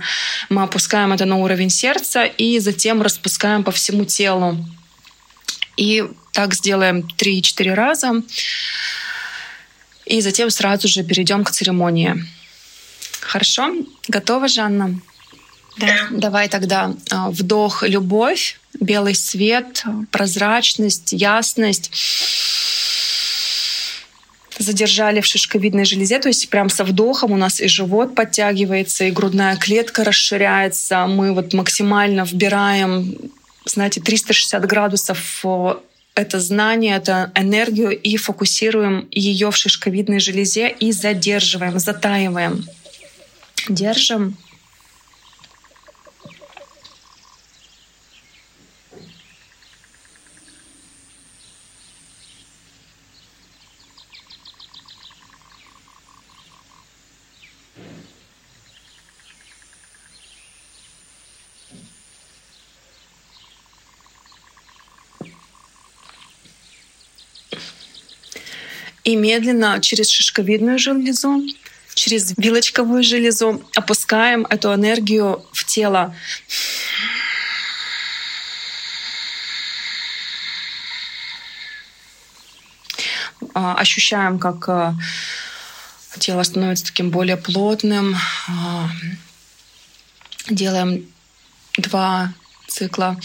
[0.48, 4.56] Мы опускаем это на уровень сердца и затем распускаем по всему телу.
[5.76, 8.22] И так сделаем 3-4 раза.
[10.06, 12.24] И затем сразу же перейдем к церемонии.
[13.20, 13.74] Хорошо?
[14.08, 15.00] Готова, Жанна?
[15.78, 16.08] Да.
[16.10, 21.90] Давай тогда а, вдох любовь, белый свет, прозрачность, ясность.
[24.58, 29.12] Задержали в шишковидной железе, то есть прям со вдохом у нас и живот подтягивается, и
[29.12, 31.06] грудная клетка расширяется.
[31.06, 33.16] Мы вот максимально вбираем,
[33.64, 35.44] знаете, 360 градусов
[36.16, 42.64] это знание, это энергию и фокусируем ее в шишковидной железе и задерживаем, затаиваем.
[43.68, 44.36] Держим
[69.08, 71.42] и медленно через шишковидную железу,
[71.94, 76.14] через вилочковую железу опускаем эту энергию в тело.
[83.54, 84.94] А, ощущаем, как а,
[86.18, 88.14] тело становится таким более плотным.
[88.46, 88.90] А,
[90.50, 91.10] делаем
[91.78, 92.34] два
[92.66, 93.18] цикла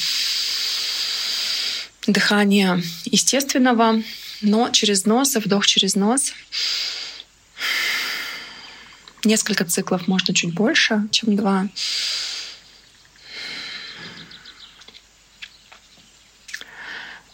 [2.07, 4.01] дыхания естественного
[4.43, 6.33] но через нос, вдох через нос.
[9.23, 11.67] Несколько циклов, можно чуть больше, чем два.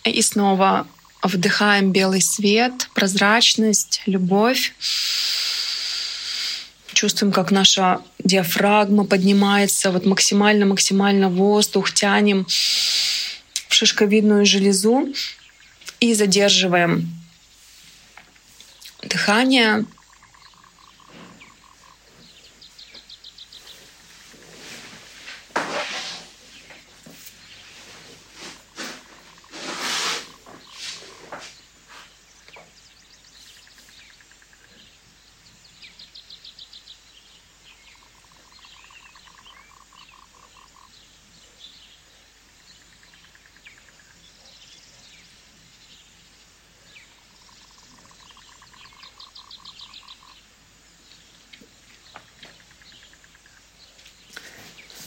[0.03, 0.87] И снова
[1.23, 4.73] вдыхаем белый свет, прозрачность, любовь.
[6.93, 12.45] Чувствуем, как наша диафрагма поднимается, вот максимально-максимально воздух тянем
[13.67, 15.07] в шишковидную железу
[15.99, 17.09] и задерживаем
[19.03, 19.85] дыхание.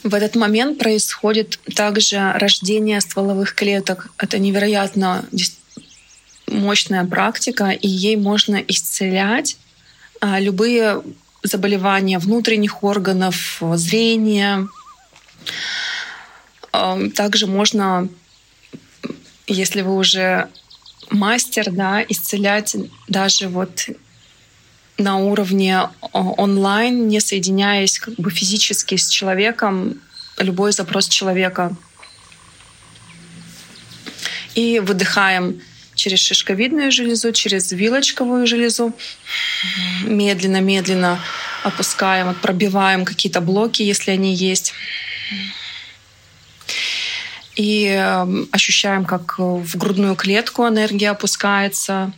[0.03, 4.11] В этот момент происходит также рождение стволовых клеток.
[4.17, 5.25] Это невероятно
[6.47, 9.57] мощная практика, и ей можно исцелять
[10.19, 11.01] а, любые
[11.41, 14.67] заболевания внутренних органов, зрения.
[17.15, 18.09] Также можно,
[19.47, 20.49] если вы уже
[21.09, 22.75] мастер, да, исцелять
[23.07, 23.87] даже вот
[25.03, 30.01] на уровне э, онлайн, не соединяясь как бы физически с человеком,
[30.37, 31.75] любой запрос человека.
[34.55, 35.61] И выдыхаем
[35.95, 38.93] через шишковидную железу, через вилочковую железу.
[40.03, 41.19] Медленно-медленно
[41.63, 44.73] опускаем, пробиваем какие-то блоки, если они есть.
[47.55, 52.11] И эм, ощущаем, как в грудную клетку энергия опускается.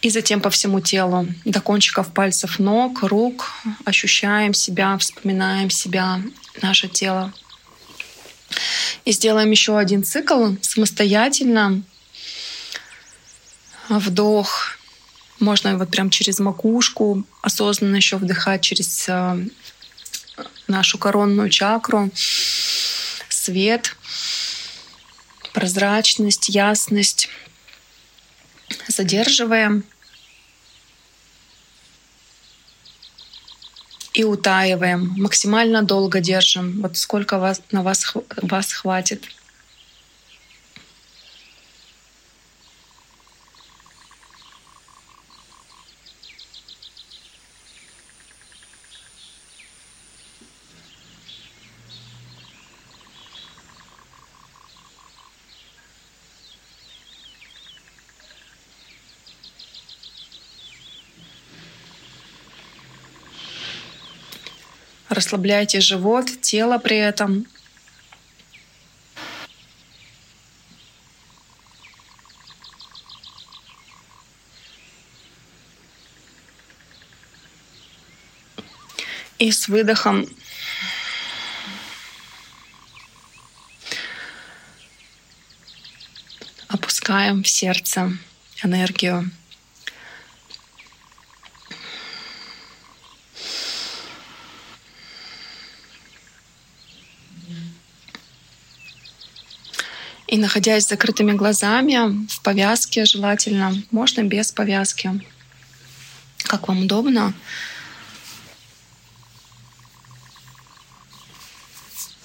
[0.00, 3.50] И затем по всему телу, до кончиков пальцев ног, рук.
[3.84, 6.22] Ощущаем себя, вспоминаем себя,
[6.62, 7.32] наше тело.
[9.04, 11.82] И сделаем еще один цикл самостоятельно.
[13.88, 14.78] Вдох.
[15.40, 19.46] Можно вот прям через макушку осознанно еще вдыхать через э,
[20.66, 22.10] нашу коронную чакру.
[23.28, 23.96] Свет,
[25.52, 27.28] прозрачность, ясность.
[28.88, 29.84] Задерживаем.
[34.18, 35.14] и утаиваем.
[35.16, 36.82] Максимально долго держим.
[36.82, 39.22] Вот сколько вас, на вас, вас хватит.
[65.18, 67.44] Расслабляйте живот, тело при этом.
[79.40, 80.24] И с выдохом
[86.68, 88.12] опускаем в сердце
[88.62, 89.28] энергию.
[100.28, 105.10] И находясь с закрытыми глазами, в повязке желательно, можно без повязки,
[106.44, 107.32] как вам удобно.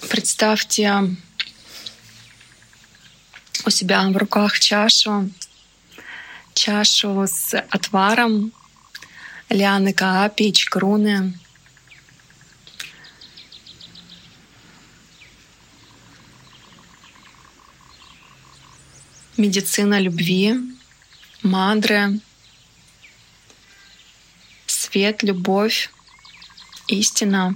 [0.09, 1.15] Представьте
[3.65, 5.29] у себя в руках чашу,
[6.53, 8.51] чашу с отваром
[9.47, 11.39] лианы каапи, чкруны,
[19.43, 20.55] медицина любви,
[21.41, 22.21] мандры,
[24.67, 25.89] свет, любовь,
[26.87, 27.53] истина.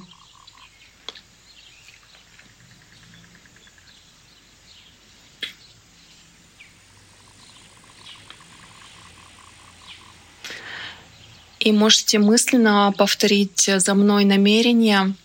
[11.60, 15.16] И можете мысленно повторить за мной намерение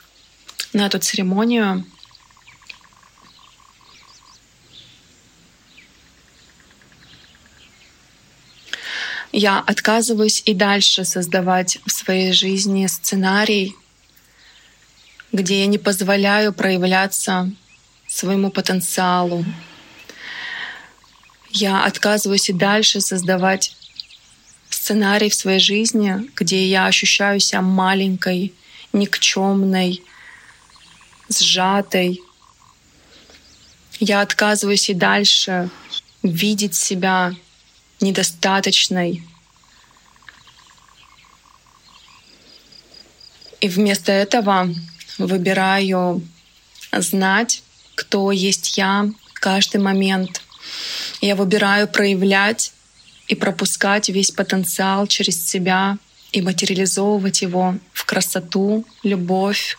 [0.73, 1.85] на эту церемонию—
[9.43, 13.75] Я отказываюсь и дальше создавать в своей жизни сценарий,
[15.33, 17.51] где я не позволяю проявляться
[18.07, 19.45] своему потенциалу.
[21.51, 23.75] Я отказываюсь и дальше создавать
[24.71, 28.55] сценарий в своей жизни, где я ощущаю себя маленькой,
[28.93, 30.05] никчемной,
[31.29, 32.21] сжатой.
[33.99, 35.69] Я отказываюсь и дальше
[36.23, 37.35] видеть себя
[38.01, 39.25] недостаточной.
[43.63, 44.69] И вместо этого
[45.19, 46.21] выбираю
[46.91, 47.63] знать,
[47.95, 50.43] кто есть я каждый момент.
[51.21, 52.73] Я выбираю проявлять
[53.29, 55.99] и пропускать весь потенциал через себя
[56.33, 59.79] и материализовывать его в красоту, любовь,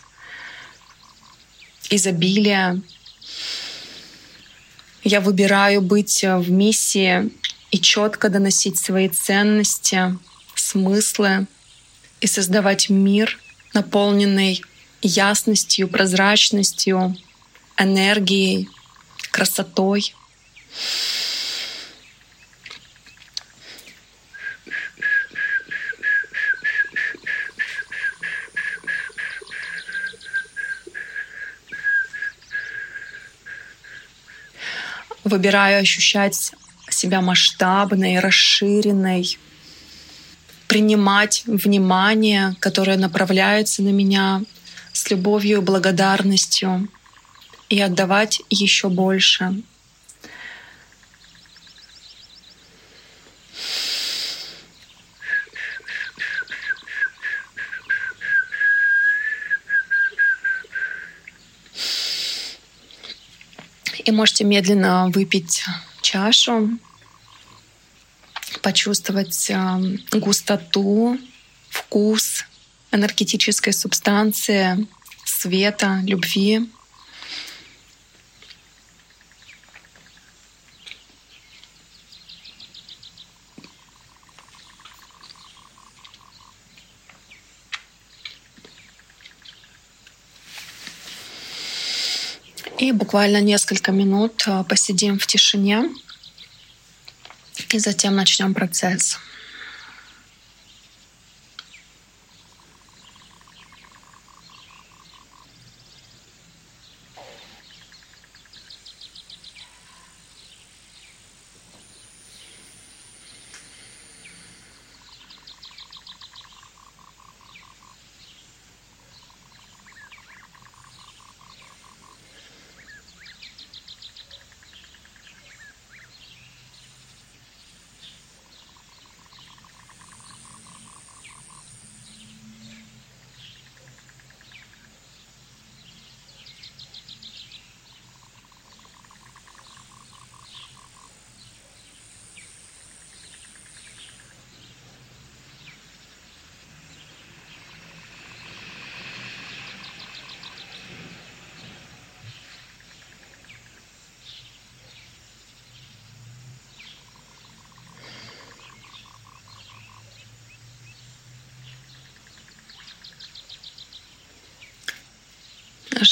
[1.90, 2.80] изобилие.
[5.02, 7.30] Я выбираю быть в миссии
[7.70, 10.18] и четко доносить свои ценности,
[10.54, 11.46] смыслы
[12.22, 13.38] и создавать мир,
[13.74, 14.62] наполненный
[15.02, 17.16] ясностью, прозрачностью,
[17.76, 18.68] энергией,
[19.30, 20.14] красотой.
[35.24, 36.52] Выбираю ощущать
[36.90, 39.38] себя масштабной, расширенной,
[40.74, 44.42] принимать внимание, которое направляется на меня
[44.92, 46.88] с любовью и благодарностью,
[47.68, 49.62] и отдавать еще больше.
[64.04, 65.62] И можете медленно выпить
[66.02, 66.68] чашу,
[68.64, 71.18] почувствовать э, густоту,
[71.68, 72.46] вкус
[72.90, 74.86] энергетической субстанции,
[75.26, 76.70] света, любви.
[92.78, 95.90] И буквально несколько минут э, посидим в тишине
[97.74, 99.18] и затем начнем процесс.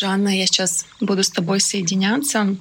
[0.03, 2.57] Жанна, я сейчас буду с тобой соединяться.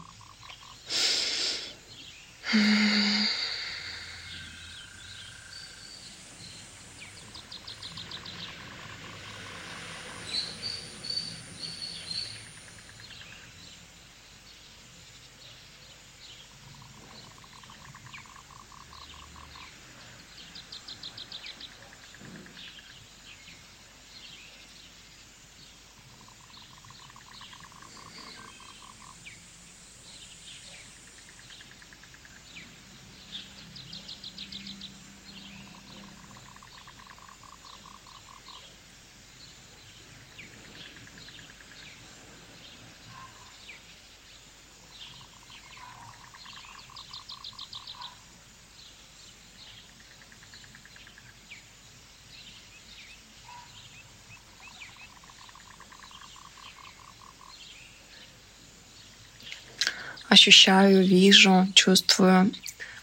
[60.42, 62.52] Ощущаю, вижу, чувствую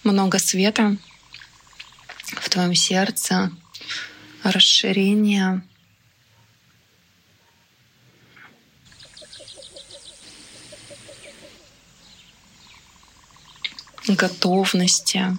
[0.03, 0.97] много света
[2.41, 3.53] в твоем сердце,
[4.43, 5.63] расширение.
[14.09, 15.37] готовности.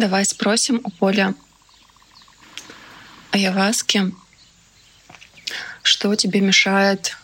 [0.00, 1.34] Давай спросим у Поля,
[3.32, 4.14] Айаваски,
[5.82, 7.18] что тебе мешает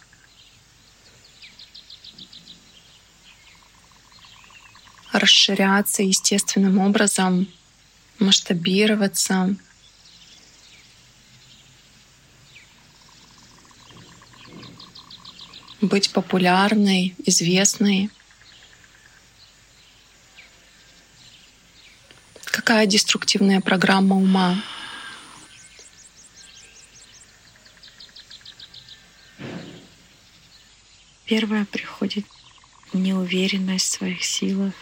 [5.10, 7.48] расширяться естественным образом,
[8.18, 9.56] масштабироваться,
[15.80, 18.10] быть популярной, известной.
[22.76, 24.54] Какая деструктивная программа ума?
[31.24, 32.26] Первое приходит
[32.92, 34.74] неуверенность в своих силах,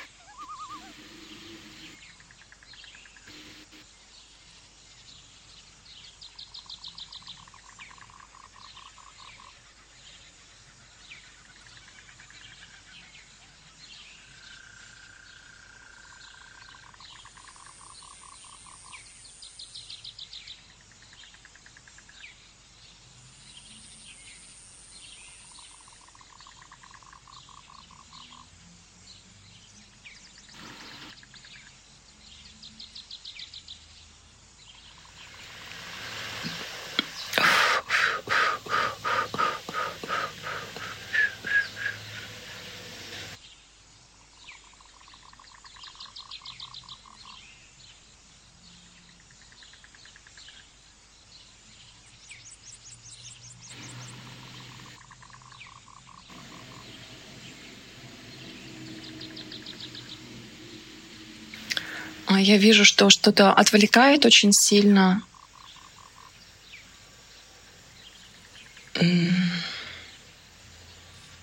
[62.44, 65.22] я вижу, что что-то отвлекает очень сильно.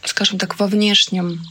[0.04, 1.43] Скажем так, во внешнем.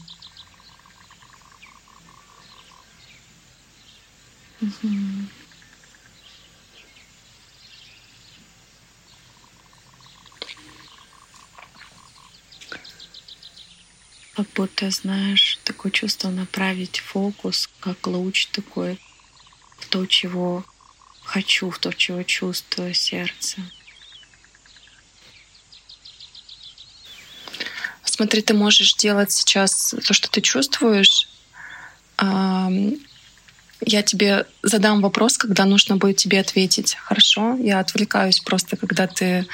[14.33, 18.97] Как будто, знаешь, такое чувство направить фокус, как луч такой
[19.91, 20.63] то, чего
[21.23, 23.61] хочу, в то, чего чувствую сердце.
[28.03, 31.27] Смотри, ты можешь делать сейчас то, что ты чувствуешь.
[32.19, 36.95] Я тебе задам вопрос, когда нужно будет тебе ответить.
[36.95, 37.57] Хорошо?
[37.57, 39.45] Я отвлекаюсь просто, когда ты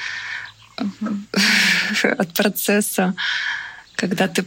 [2.02, 3.14] от процесса,
[3.94, 4.44] когда ты,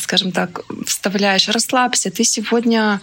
[0.00, 2.10] скажем так, вставляешь, расслабься.
[2.10, 3.00] Ты сегодня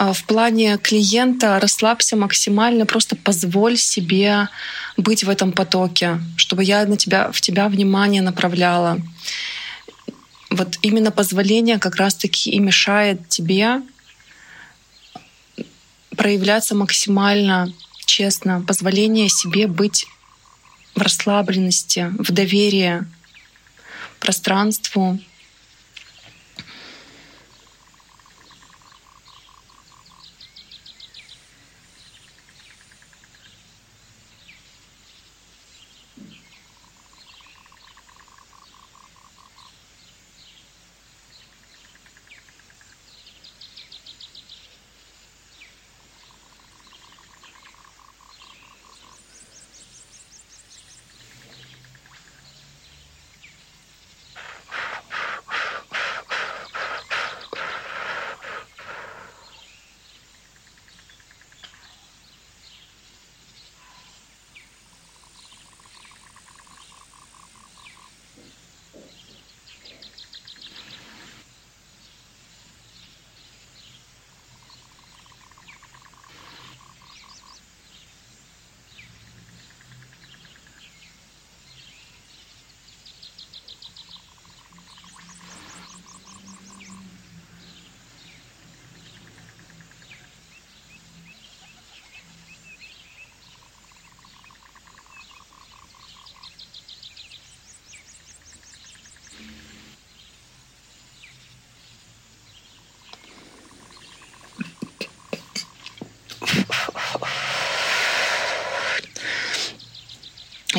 [0.00, 4.48] в плане клиента расслабься максимально, просто позволь себе
[4.96, 8.98] быть в этом потоке, чтобы я на тебя, в тебя внимание направляла.
[10.48, 13.82] Вот именно позволение как раз-таки и мешает тебе
[16.16, 17.70] проявляться максимально
[18.06, 20.06] честно, позволение себе быть
[20.94, 23.04] в расслабленности, в доверии
[24.18, 25.18] пространству,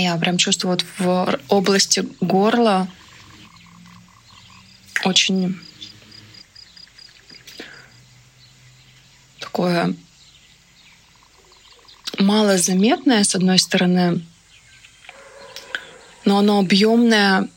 [0.02, 2.88] Я прям чувствую вот в области горла
[5.04, 5.60] очень
[9.40, 9.94] такое
[12.18, 14.26] малозаметное, с одной стороны,
[16.26, 17.48] но оно объемное.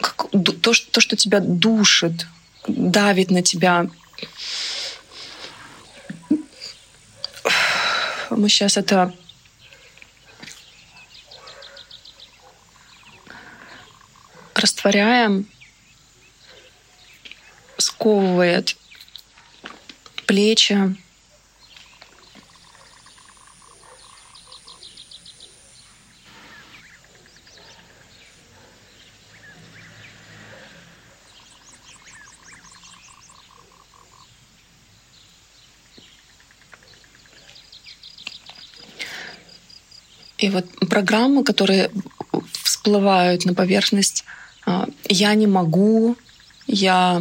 [0.00, 0.30] как,
[0.62, 2.26] то, что, то, что тебя душит,
[2.86, 3.86] давит на тебя.
[8.30, 9.12] Мы сейчас это
[14.54, 15.48] растворяем,
[17.78, 18.76] сковывает
[20.26, 20.96] плечи,
[40.46, 41.90] И вот программы, которые
[42.62, 44.24] всплывают на поверхность,
[44.64, 46.16] а, я не могу,
[46.68, 47.20] я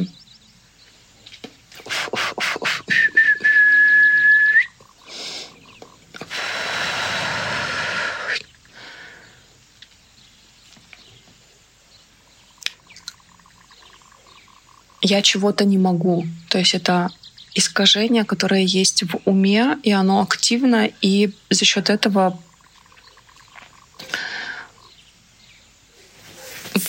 [15.02, 16.28] я чего-то не могу.
[16.50, 17.10] То есть это
[17.56, 22.40] искажение, которое есть в уме, и оно активно, и за счет этого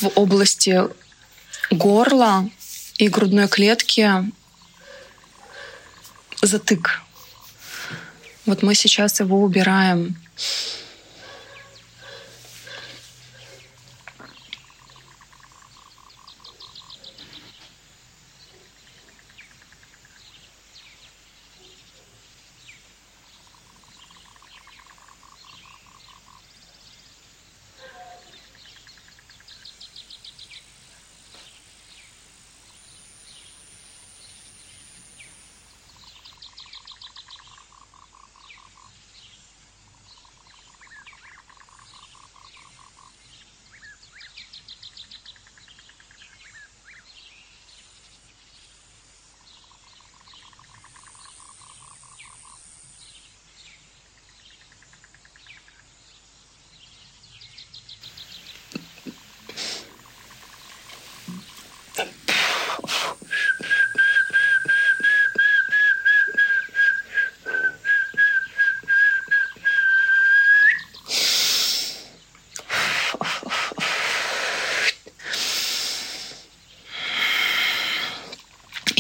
[0.01, 0.83] в области
[1.71, 2.49] горла
[2.99, 4.11] и грудной клетки
[6.43, 7.03] затык.
[8.45, 10.17] Вот мы сейчас его убираем.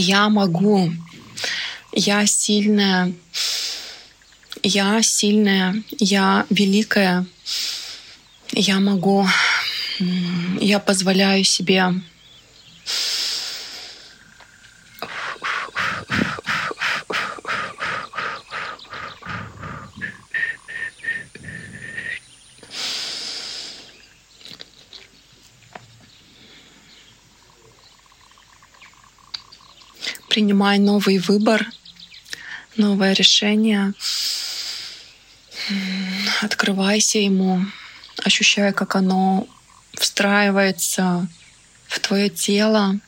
[0.07, 0.93] Я могу,
[1.93, 3.13] я сильная,
[4.63, 7.27] я сильная, я великая,
[8.53, 9.27] я могу,
[10.61, 11.93] я позволяю себе
[30.67, 31.64] принимай новый выбор,
[32.77, 33.95] новое решение.
[36.43, 37.64] Открывайся ему,
[38.25, 39.47] ощущая, как оно
[39.95, 41.29] встраивается
[41.87, 42.99] в твое тело,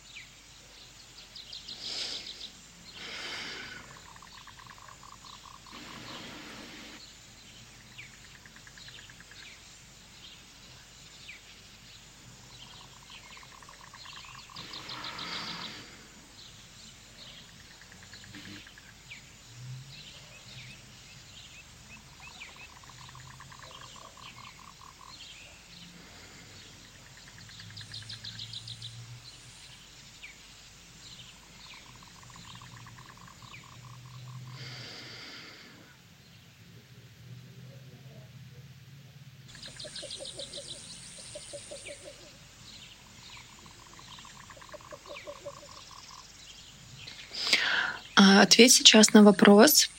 [48.20, 49.90] А ответь сейчас на вопрос,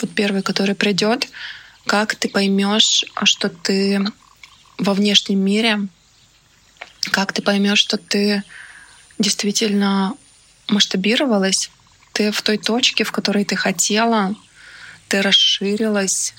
[0.00, 1.28] вот первый, который придет,
[1.86, 4.04] как ты поймешь, что ты
[4.78, 5.88] во внешнем мире,
[7.12, 8.42] как ты поймешь, что ты
[9.18, 10.14] действительно
[10.68, 11.70] масштабировалась,
[12.12, 14.34] ты в той точке, в которой ты хотела,
[15.08, 16.34] ты расширилась,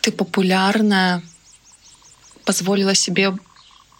[0.00, 1.22] ты популярная,
[2.44, 3.32] позволила себе,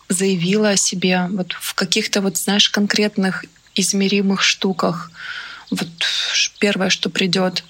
[0.09, 1.29] заявила о себе?
[1.31, 3.45] Вот в каких-то вот, знаешь, конкретных
[3.75, 5.11] измеримых штуках.
[5.71, 5.89] Вот
[6.59, 7.65] первое, что придет,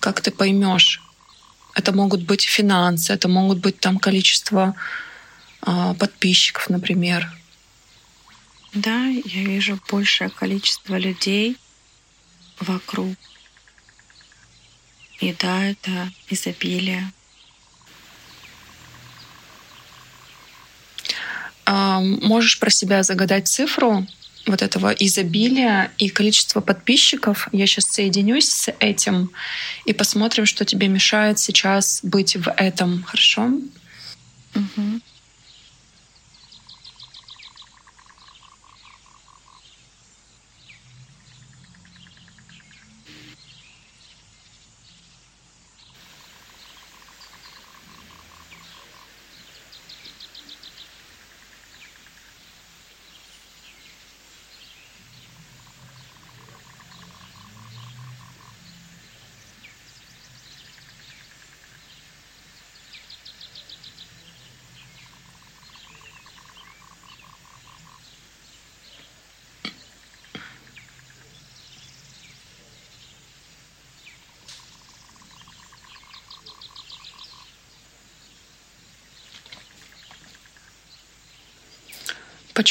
[0.00, 1.00] как ты поймешь.
[1.74, 4.74] Это могут быть финансы, это могут быть там количество
[5.66, 7.30] э, подписчиков, например.
[8.72, 11.56] Да, я вижу большее количество людей
[12.60, 13.16] вокруг.
[15.20, 17.12] И да, это изобилие.
[22.24, 24.06] можешь про себя загадать цифру
[24.46, 27.48] вот этого изобилия и количества подписчиков.
[27.52, 29.30] Я сейчас соединюсь с этим
[29.84, 33.02] и посмотрим, что тебе мешает сейчас быть в этом.
[33.04, 33.50] Хорошо?
[34.54, 35.00] Угу.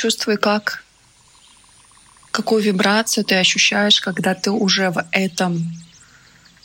[0.04, 0.84] Почувствуй, как
[2.32, 5.74] какую вибрацию ты ощущаешь, когда ты уже в этом.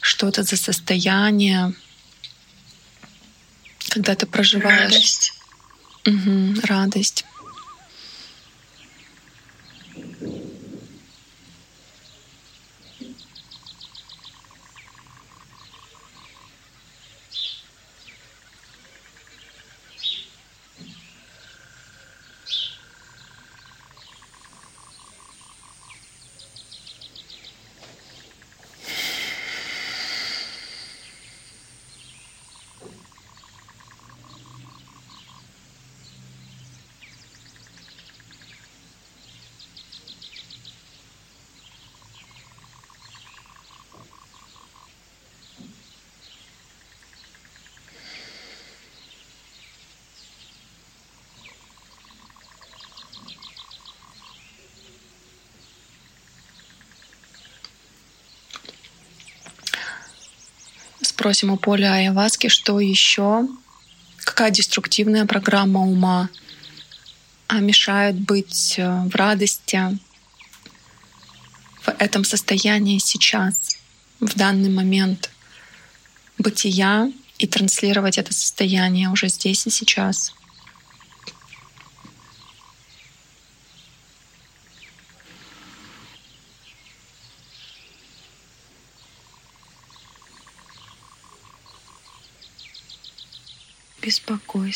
[0.01, 1.73] Что это за состояние,
[3.91, 4.93] когда ты проживаешь.
[4.93, 5.33] Радость.
[6.05, 7.25] Угу, радость.
[61.19, 63.49] Спросим у Поля Айваски, что еще,
[64.19, 66.29] какая деструктивная программа ума
[67.49, 69.99] а мешает быть э, в радости,
[71.83, 73.79] в этом состоянии сейчас,
[74.21, 75.31] в данный момент
[76.39, 80.33] бытия и транслировать это состояние уже здесь и сейчас.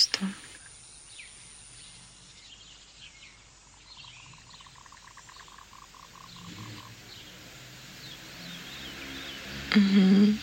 [0.03, 0.29] Беспокойство.
[9.75, 10.35] Угу.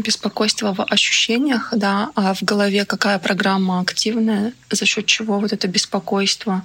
[0.00, 5.66] Беспокойство в ощущениях, да, а в голове какая программа активная, за счет чего вот это
[5.66, 6.64] беспокойство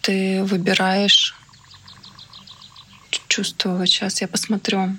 [0.00, 1.34] ты выбираешь
[3.28, 3.90] чувствовать.
[3.90, 4.96] Сейчас я посмотрю.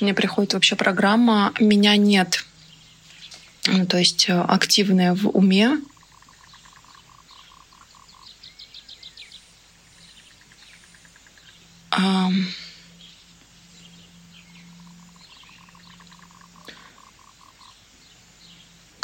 [0.00, 2.44] Мне приходит вообще программа «Меня нет».
[3.66, 5.78] Ну, то есть э, активная в уме,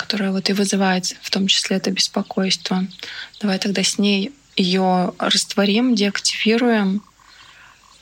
[0.06, 2.86] которая вот и вызывает в том числе это беспокойство.
[3.40, 7.02] Давай тогда с ней ее растворим, деактивируем,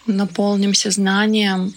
[0.06, 1.74] наполнимся знанием,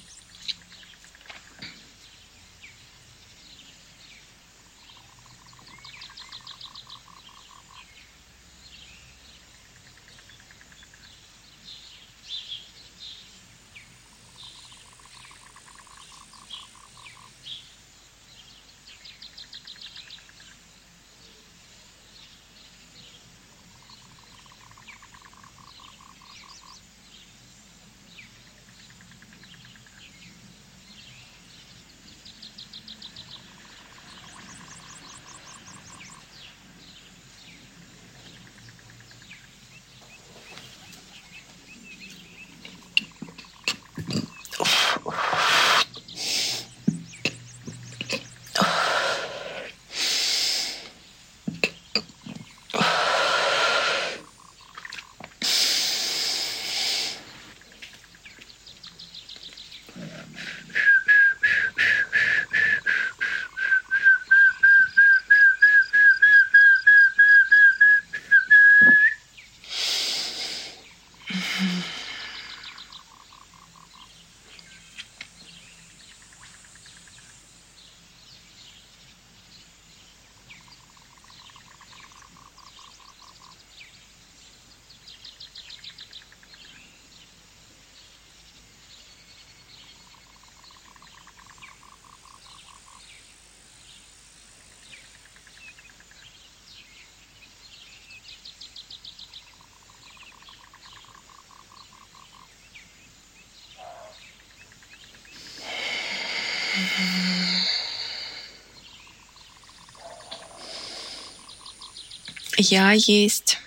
[112.57, 113.59] Я есть.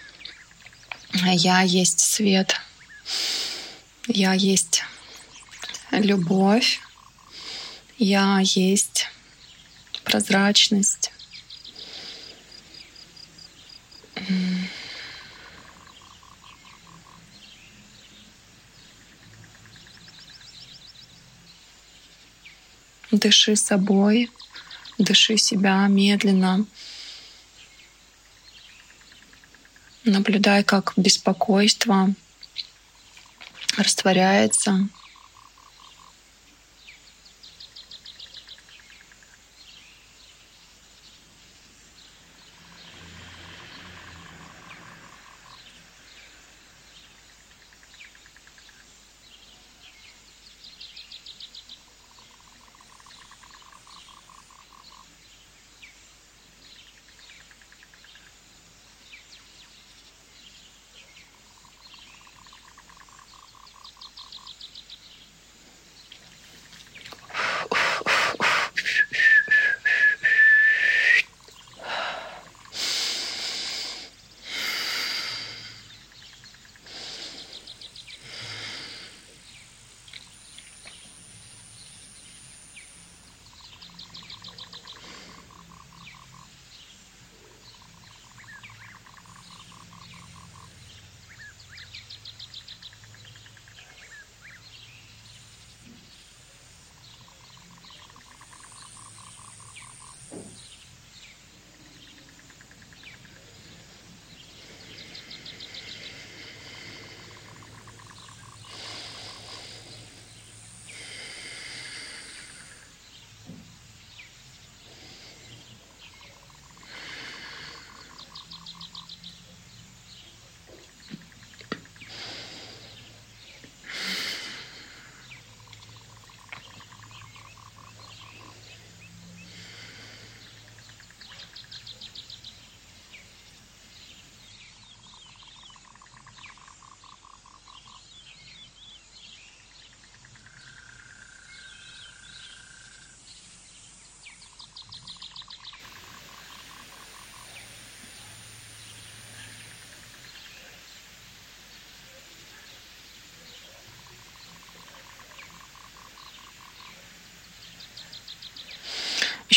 [1.15, 2.61] Я есть свет.
[4.09, 4.83] Я есть
[5.93, 6.81] любовь.
[7.99, 9.07] Я есть
[10.05, 11.10] прозрачность.
[23.21, 24.31] Дыши собой,
[24.97, 26.65] дыши себя медленно.
[30.05, 32.15] Наблюдай, как беспокойство
[33.77, 34.89] растворяется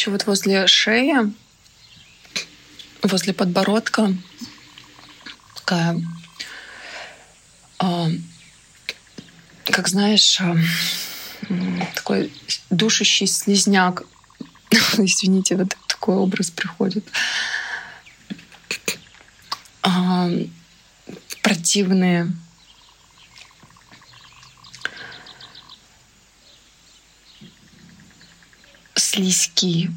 [0.03, 1.15] Еще вот возле шеи,
[3.03, 4.13] возле подбородка
[5.55, 6.01] такая,
[7.79, 8.07] э,
[9.63, 10.57] как знаешь, э,
[11.95, 12.33] такой
[12.69, 14.03] душащий слизняк.
[14.97, 17.05] Извините, вот такой образ приходит.
[19.83, 20.47] Э,
[21.41, 22.29] противные
[29.13, 29.89] слизкий.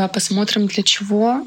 [0.00, 1.46] Давай посмотрим, для чего,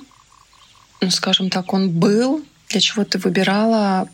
[1.02, 4.08] ну, скажем так, он был, для чего ты выбирала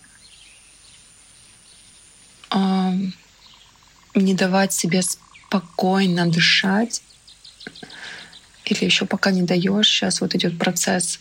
[2.50, 2.92] э,
[4.16, 7.02] не давать себе спокойно дышать,
[8.64, 9.90] или еще пока не даешь.
[9.90, 11.20] Сейчас вот идет процесс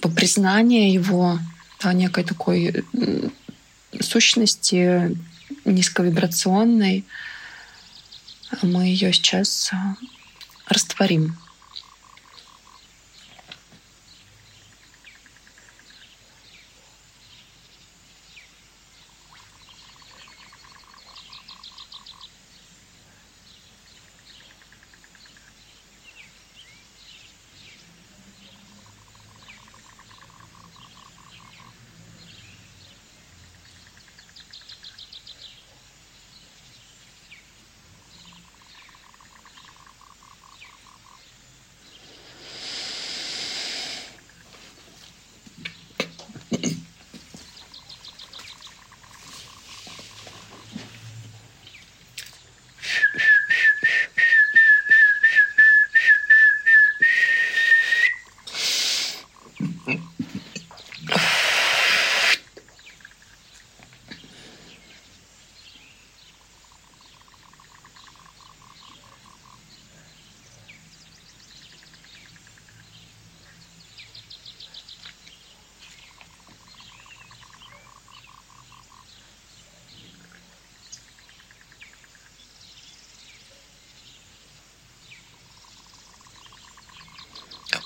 [0.00, 1.38] по признания его,
[1.80, 2.84] да, некой такой
[4.00, 5.16] сущности
[5.64, 7.04] низковибрационной.
[8.62, 9.70] Мы ее сейчас
[10.66, 11.36] растворим.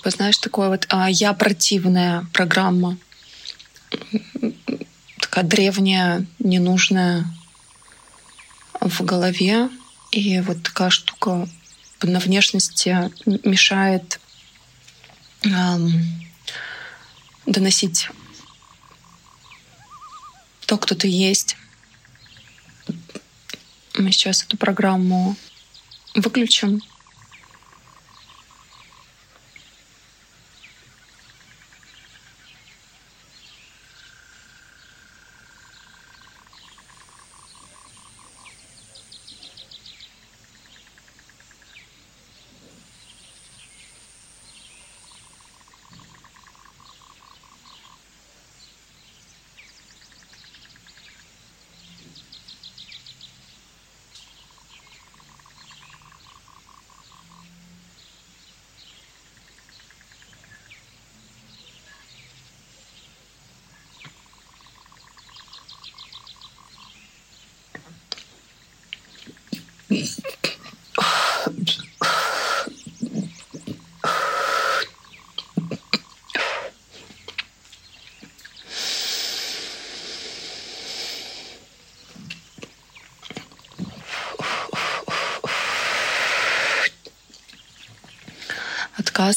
[0.01, 2.97] Бы, знаешь, такое вот а, «я противная» программа.
[5.19, 7.25] Такая древняя, ненужная
[8.79, 9.69] в голове.
[10.11, 11.47] И вот такая штука
[12.01, 13.11] на внешности
[13.47, 14.19] мешает
[15.43, 15.91] эм,
[17.45, 18.09] доносить
[20.65, 21.57] то, кто ты есть.
[23.95, 25.35] Мы сейчас эту программу
[26.15, 26.81] выключим.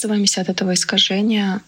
[0.05, 1.63] Отказываемся от этого искажения.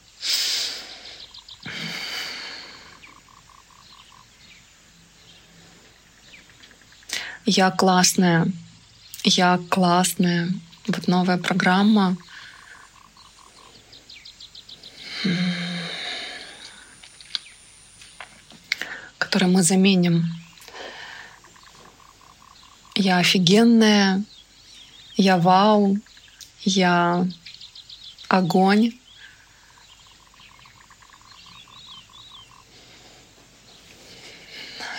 [7.46, 8.46] Я классная,
[9.24, 10.50] я классная.
[10.86, 12.16] Вот новая программа.
[19.18, 20.24] которую мы заменим.
[22.94, 24.22] Я офигенная,
[25.16, 25.98] я вау,
[26.64, 27.26] я
[28.28, 28.92] огонь.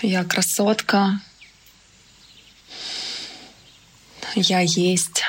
[0.02, 1.20] Я красотка.
[4.36, 5.24] Я есть.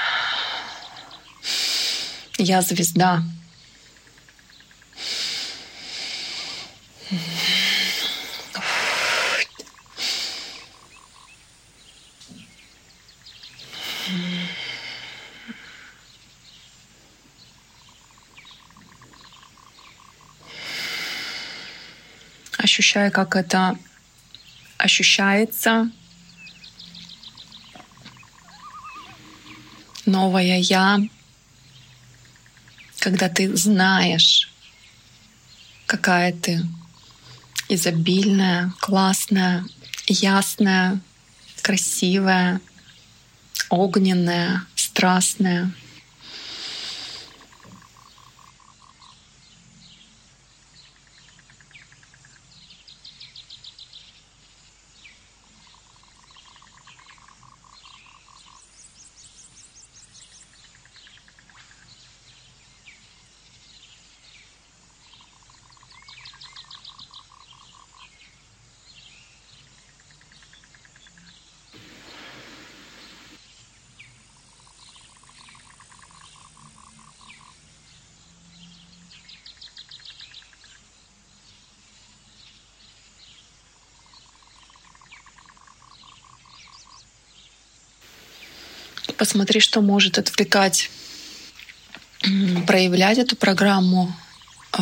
[2.37, 3.23] Я звезда.
[22.99, 23.77] Ощущая, как это
[24.77, 25.91] ощущается.
[30.07, 30.99] Новое я,
[32.99, 34.51] когда ты знаешь,
[35.87, 36.61] какая ты
[37.69, 39.65] изобильная, классная,
[40.07, 41.01] ясная,
[41.63, 42.61] красивая,
[43.69, 45.71] огненная, страстная—
[89.19, 90.91] посмотри, что может отвлекать,
[92.67, 94.15] проявлять эту программу
[94.77, 94.81] э,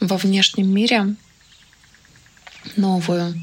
[0.00, 1.16] во внешнем мире
[2.76, 3.34] новую.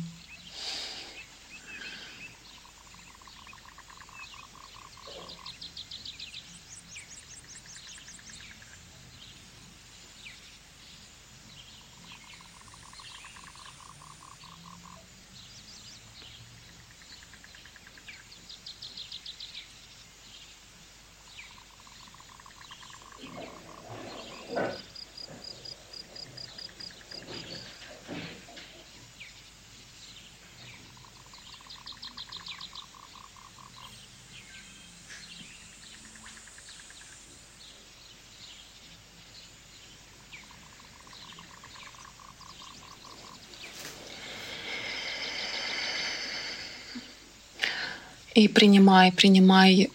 [48.37, 49.89] И принимай, принимай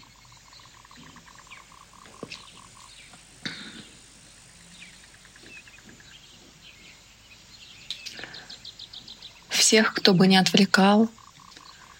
[9.47, 11.09] всех, кто бы не отвлекал.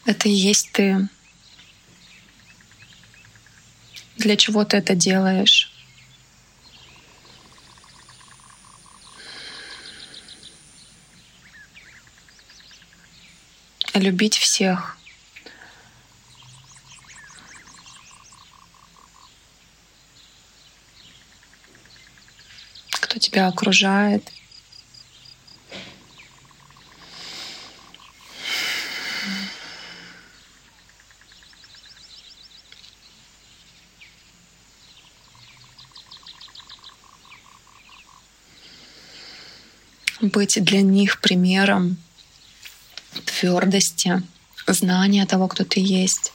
[0.04, 1.08] Это и есть ты.
[4.18, 5.72] Для чего ты это делаешь?
[13.94, 14.98] Любить всех—
[23.14, 24.28] кто тебя окружает.
[40.22, 41.98] быть для них примером
[43.26, 44.24] твердости,
[44.66, 46.32] знания того, кто ты есть.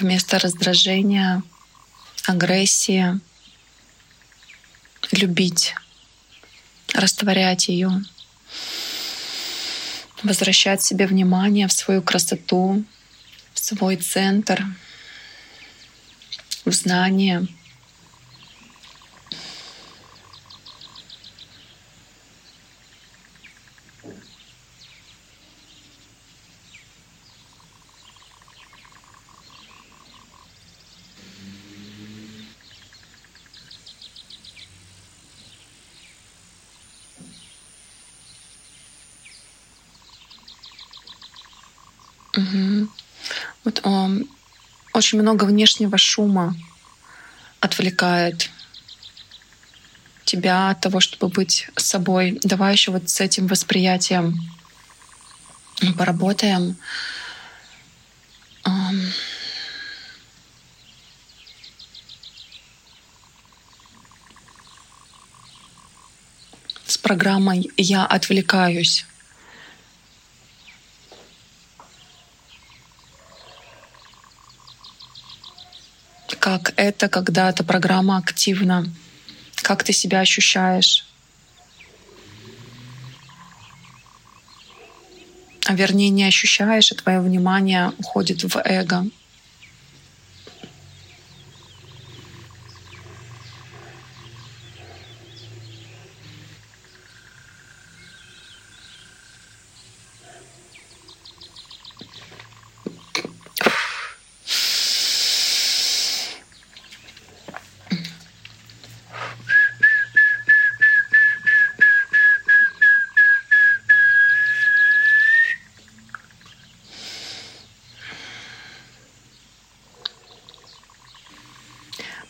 [0.00, 1.42] Вместо раздражения,
[2.26, 3.20] агрессии
[5.12, 5.74] любить,
[6.94, 7.90] растворять ее,
[10.22, 12.84] возвращать себе внимание в свою красоту,
[13.54, 14.64] в свой центр—
[16.66, 17.46] в знание.
[42.36, 42.88] Угу.
[43.64, 44.28] Вот um,
[44.96, 46.56] очень много внешнего шума
[47.60, 48.50] отвлекает
[50.24, 52.40] тебя от того, чтобы быть собой.
[52.42, 54.40] Давай еще вот с этим восприятием
[55.98, 56.76] поработаем.
[66.86, 69.04] С программой «Я отвлекаюсь».
[76.58, 78.86] Как это, когда эта программа активна,
[79.56, 81.06] как ты себя ощущаешь.
[85.66, 89.06] А вернее, не ощущаешь, и твое внимание уходит в эго.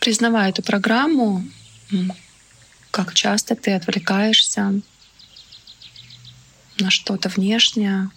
[0.07, 1.43] Признавай эту программу,
[2.93, 4.81] как часто ты отвлекаешься
[6.79, 8.11] на что-то внешнее.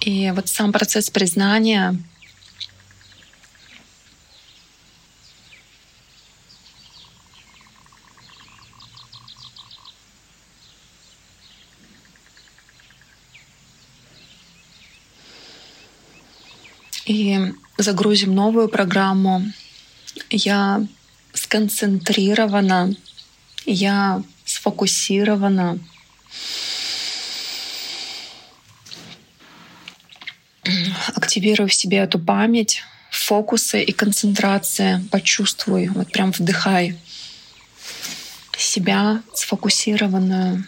[0.00, 2.00] И вот сам процесс признания
[17.04, 19.42] и загрузим новую программу
[20.30, 20.86] я
[21.32, 22.94] сконцентрирована,
[23.64, 25.78] я сфокусирована.
[31.14, 35.04] Активирую в себе эту память, фокусы и концентрация.
[35.10, 36.96] Почувствуй, вот прям вдыхай
[38.56, 40.64] себя сфокусированную.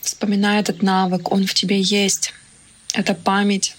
[0.00, 2.32] Вспоминай этот навык, он в тебе есть.
[2.92, 3.76] Это память.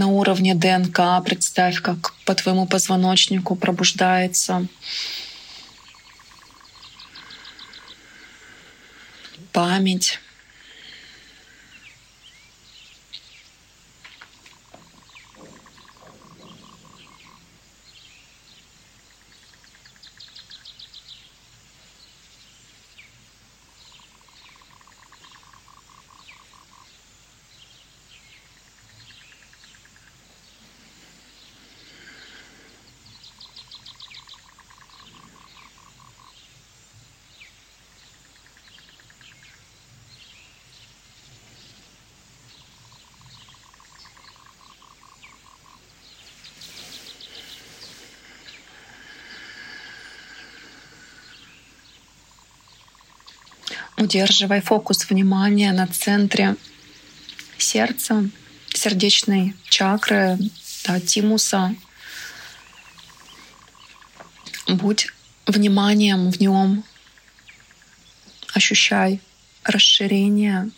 [0.00, 1.22] На уровне ДНК.
[1.22, 4.66] Представь, как по твоему позвоночнику пробуждается
[9.52, 10.18] память.
[54.10, 56.56] Удерживай фокус внимания на центре
[57.58, 58.28] сердца,
[58.74, 60.36] сердечной чакры,
[60.84, 61.76] да, тимуса.
[64.66, 65.06] Будь
[65.46, 66.82] вниманием в нем.
[68.52, 69.20] Ощущай
[69.62, 70.72] расширение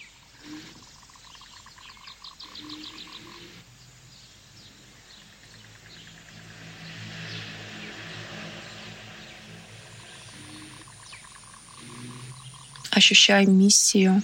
[13.02, 14.22] ощущай миссию.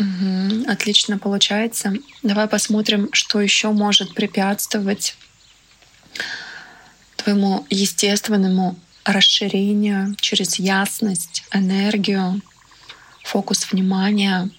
[0.00, 1.94] Угу, отлично получается.
[2.22, 5.16] Давай посмотрим, что еще может препятствовать
[7.16, 12.42] твоему естественному расширению через ясность, энергию,
[13.22, 14.50] фокус внимания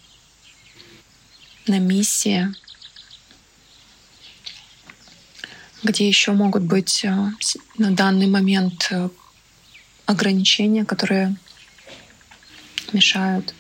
[1.67, 2.53] на миссии,
[5.83, 7.31] где еще могут быть э,
[7.77, 9.09] на данный момент э,
[10.05, 11.35] ограничения, которые
[12.93, 13.53] мешают.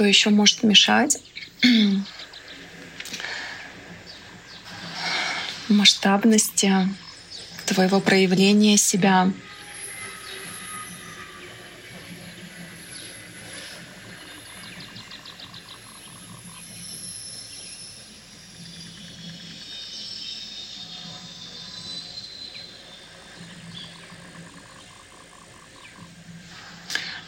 [0.00, 1.18] Что еще может мешать?
[5.68, 6.72] масштабности
[7.66, 9.30] твоего проявления себя.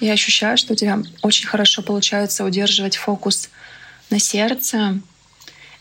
[0.03, 3.51] Я ощущаю, что у тебя очень хорошо получается удерживать фокус
[4.11, 4.99] на сердце.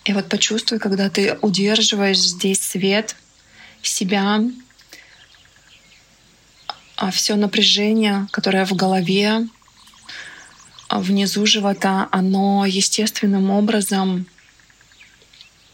[0.06, 3.15] И вот почувствуй, когда ты удерживаешь здесь свет,
[3.81, 4.41] себя,
[6.98, 9.48] а все напряжение, которое в голове,
[10.88, 14.27] а внизу живота, оно естественным образом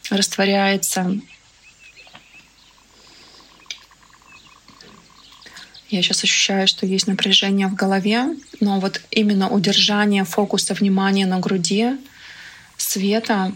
[0.10, 1.19] растворяется
[5.98, 11.40] Я сейчас ощущаю, что есть напряжение в голове, но вот именно удержание фокуса внимания на
[11.40, 11.98] груди,
[12.78, 13.52] света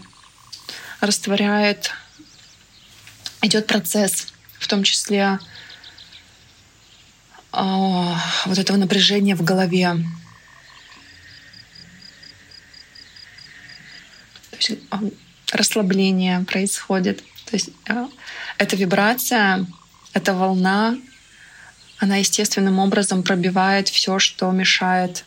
[1.00, 1.92] растворяет,
[3.42, 5.38] идет процесс, в том числе
[7.52, 7.58] э,
[8.46, 9.94] вот этого напряжения в голове.
[14.50, 14.96] То есть, э,
[15.52, 17.18] расслабление происходит.
[17.46, 18.08] То есть э,
[18.58, 19.64] эта вибрация,
[20.12, 20.96] эта волна
[22.02, 25.24] она естественным образом пробивает все, что мешает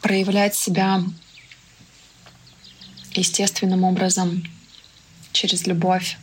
[0.00, 1.02] проявлять себя
[3.14, 4.44] естественным образом
[5.32, 6.16] через любовь,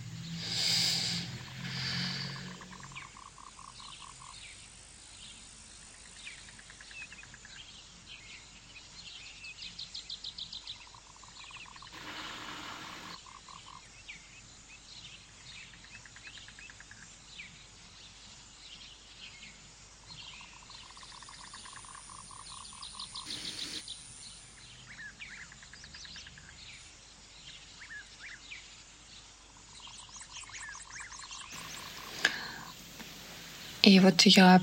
[33.85, 34.61] И вот я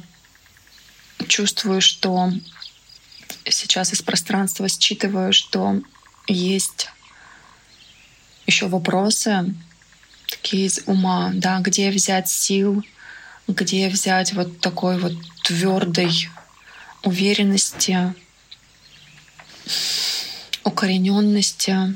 [1.28, 2.32] чувствую, что
[3.48, 5.80] сейчас из пространства считываю, что
[6.26, 6.88] есть
[8.48, 9.54] еще вопросы
[10.28, 12.82] такие из ума, да, где взять сил,
[13.46, 15.12] где взять вот такой вот
[15.44, 16.28] твердой
[17.04, 18.14] уверенности,
[20.64, 21.94] укорененности,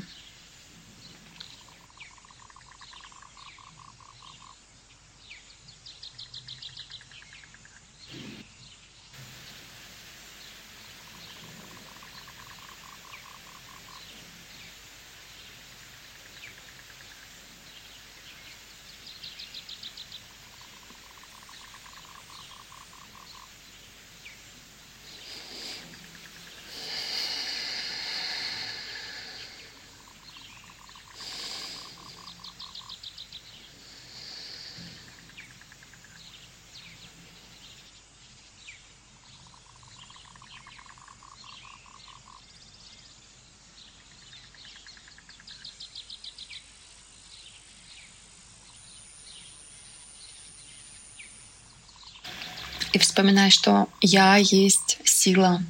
[52.97, 55.63] и вспоминай, что я есть сила.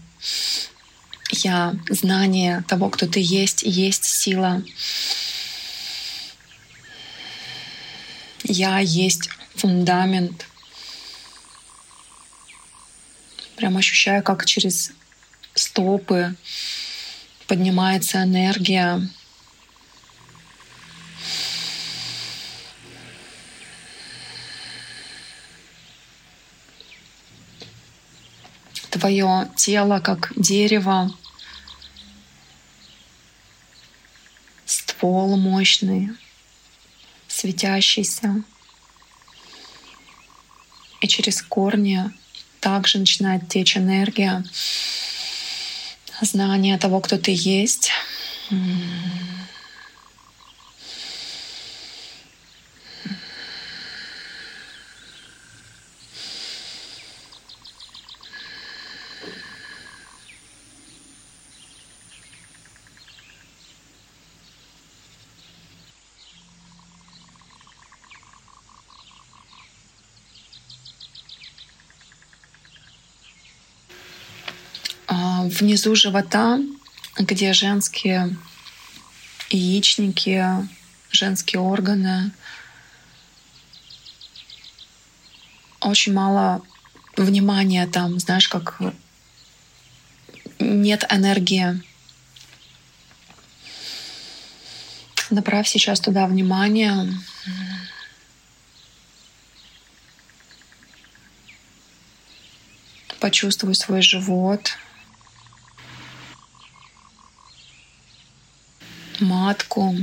[1.30, 4.61] Я знание того, кто ты есть, есть сила.
[8.44, 10.45] Я есть фундамент.
[13.56, 14.91] Прям ощущаю, как через
[15.53, 16.36] стопы
[17.48, 19.10] поднимается энергия
[29.08, 31.10] твое тело как дерево,
[34.66, 36.10] ствол мощный,
[37.30, 38.44] светящийся.
[41.00, 42.12] И через корни
[42.60, 44.44] также начинает течь энергия,
[46.20, 47.92] знание того, кто ты есть.
[75.60, 76.60] Внизу живота,
[77.18, 78.38] где женские
[79.50, 80.46] яичники,
[81.12, 82.32] женские органы.
[85.82, 86.62] Очень мало
[87.16, 88.80] внимания там, знаешь, как
[90.60, 91.82] нет энергии.
[95.30, 97.14] Направь сейчас туда внимание.
[103.20, 104.78] Почувствуй свой живот.
[109.22, 109.95] Матку.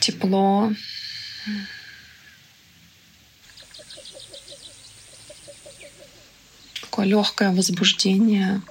[0.00, 0.72] Тепло.
[6.80, 8.62] Такое легкое возбуждение.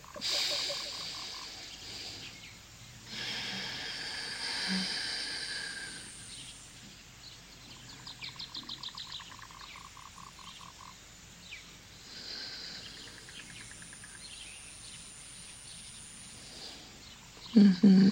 [17.56, 18.12] Угу.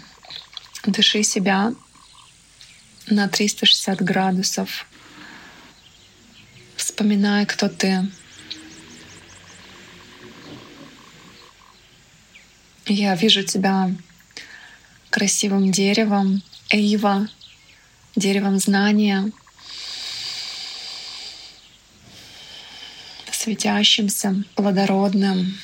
[1.11, 1.73] Дыши себя
[3.07, 4.85] на 360 градусов.
[6.77, 8.07] Вспоминай, кто ты.
[12.85, 13.91] Я вижу тебя
[15.09, 17.27] красивым деревом, эйва,
[18.15, 19.33] деревом знания,
[23.29, 25.57] светящимся, плодородным,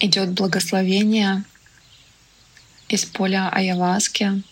[0.00, 1.44] идет благословение
[2.88, 4.42] из поля Айаваски.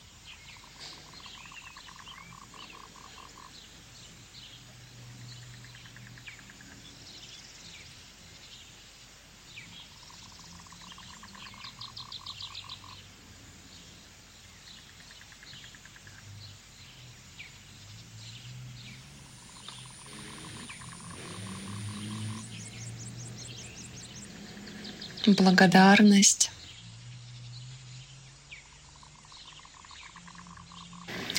[25.26, 26.50] Благодарность.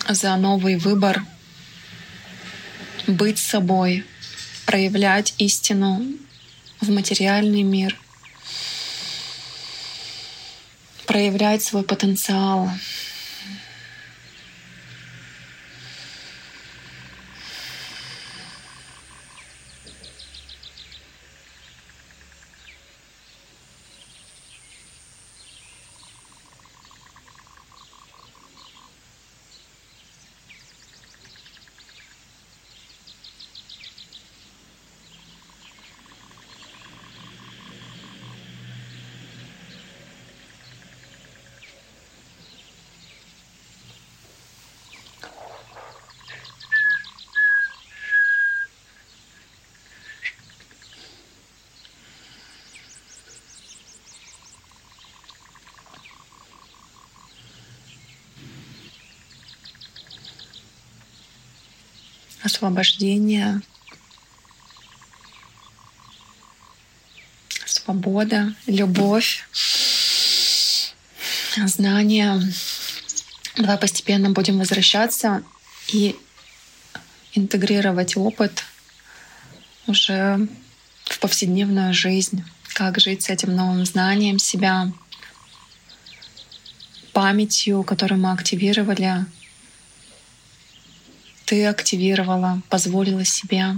[0.07, 1.23] За новый выбор
[3.07, 4.05] быть собой,
[4.65, 6.05] проявлять истину
[6.81, 7.97] в материальный мир,
[11.05, 12.69] проявлять свой потенциал,
[62.57, 63.61] освобождение,
[67.67, 69.47] свобода, любовь,
[71.55, 72.41] знание.
[73.57, 75.43] Давай постепенно будем возвращаться
[75.89, 76.15] и
[77.34, 78.63] интегрировать опыт
[79.85, 80.47] уже
[81.05, 82.43] в повседневную жизнь,
[82.73, 84.91] как жить с этим новым знанием себя,
[87.13, 89.25] памятью, которую мы активировали
[91.48, 93.78] ты активировала, позволила себе.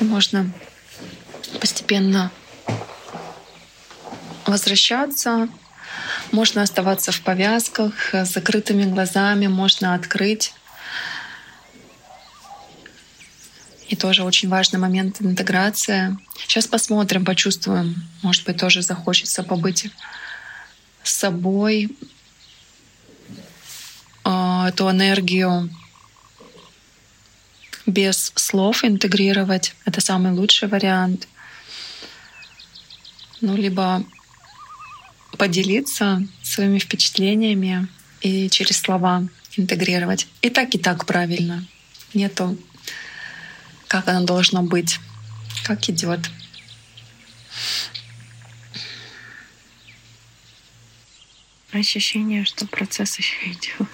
[0.00, 0.50] можно
[1.60, 2.30] постепенно
[4.46, 5.48] возвращаться,
[6.32, 10.54] можно оставаться в повязках с закрытыми глазами, можно открыть
[13.88, 16.18] И тоже очень важный момент интеграция.
[16.46, 17.94] Сейчас посмотрим, почувствуем.
[18.22, 19.90] Может быть, тоже захочется побыть
[21.02, 21.90] с собой,
[24.24, 25.70] а, эту энергию
[27.86, 29.74] без слов интегрировать.
[29.86, 31.26] Это самый лучший вариант.
[33.40, 34.04] Ну, либо
[35.38, 37.88] поделиться своими впечатлениями
[38.20, 40.26] и через слова интегрировать.
[40.42, 41.64] И так, и так правильно.
[42.12, 42.58] Нету
[43.88, 45.00] как оно должно быть,
[45.64, 46.20] как идет.
[51.72, 53.88] Ощущение, что процесс еще идет.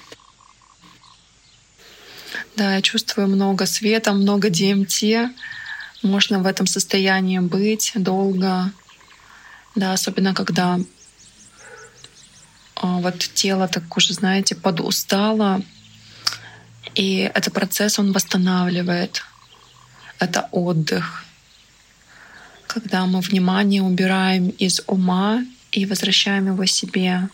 [2.57, 5.33] Да, я чувствую много света, много ДМТ.
[6.03, 8.73] Можно в этом состоянии быть долго.
[9.75, 10.79] Да, особенно когда
[12.77, 15.63] а, вот тело так уже, знаете, подустало.
[16.95, 19.25] И этот процесс, он восстанавливает
[20.25, 21.25] это отдых.
[22.67, 27.29] Когда мы внимание убираем из ума и возвращаем его себе.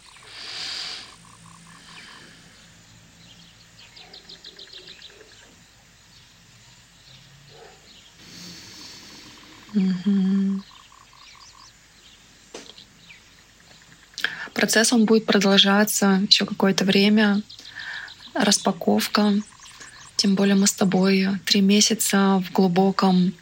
[9.74, 10.62] Угу.
[14.52, 17.42] Процесс он будет продолжаться еще какое-то время.
[18.34, 19.34] Распаковка
[20.20, 23.32] тем более мы с тобой три месяца в глубоком,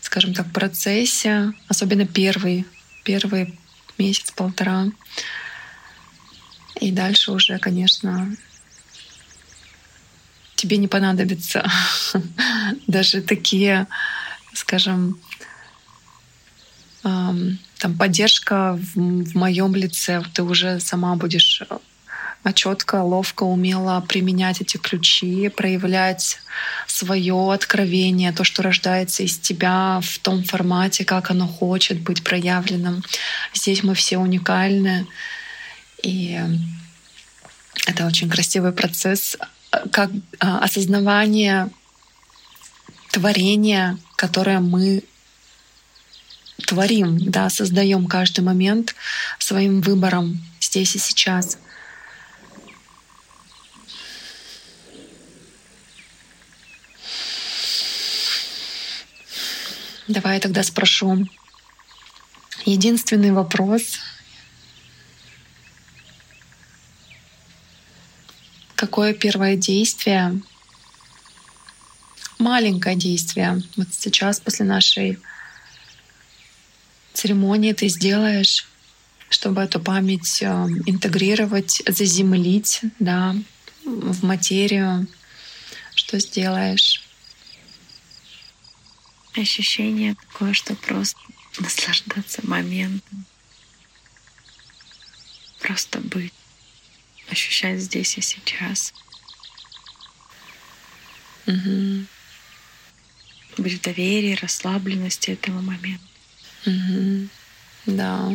[0.00, 2.66] скажем так, процессе, особенно первый,
[3.04, 3.56] первый
[3.98, 4.86] месяц-полтора.
[6.80, 8.34] И дальше уже, конечно,
[10.56, 11.70] тебе не понадобится
[12.88, 13.86] даже такие,
[14.54, 15.20] скажем,
[17.02, 20.24] там поддержка в, в моем лице.
[20.34, 21.62] Ты уже сама будешь
[22.52, 26.38] четко, ловко, умело применять эти ключи, проявлять
[26.86, 33.02] свое откровение, то, что рождается из тебя в том формате, как оно хочет быть проявленным.
[33.54, 35.06] Здесь мы все уникальны,
[36.02, 36.38] и
[37.86, 39.38] это очень красивый процесс,
[39.90, 41.70] как а, осознавание
[43.10, 45.02] творения, которое мы
[46.66, 48.94] творим, да, создаем каждый момент
[49.38, 51.58] своим выбором здесь и сейчас—
[60.06, 61.26] Давай я тогда спрошу.
[62.66, 64.00] Единственный вопрос.
[68.74, 70.40] Какое первое действие,
[72.38, 75.18] маленькое действие, вот сейчас после нашей
[77.14, 78.66] церемонии ты сделаешь,
[79.30, 80.46] чтобы эту память э,
[80.86, 83.34] интегрировать, заземлить да,
[83.84, 85.06] в материю?
[85.94, 87.03] Что сделаешь?
[89.36, 91.18] Ощущение такое, что просто
[91.58, 93.26] наслаждаться моментом.
[95.60, 96.32] Просто быть.
[97.30, 98.92] Ощущать здесь и сейчас.
[101.46, 102.06] Угу.
[103.58, 106.04] Быть в доверии, расслабленности этого момента.
[106.66, 107.28] Угу.
[107.86, 108.32] Да.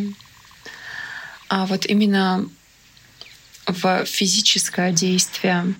[1.49, 2.49] А вот именно
[3.65, 5.75] в физическое действие,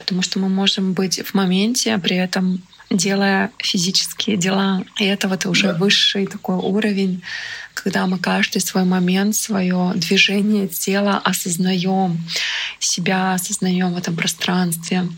[0.00, 4.82] потому что мы можем быть в моменте, а при этом делая физические дела.
[4.98, 5.74] И это вот уже да.
[5.74, 7.22] высший такой уровень,
[7.74, 12.20] когда мы каждый свой момент, свое движение тела осознаем,
[12.80, 15.08] себя осознаем в этом пространстве.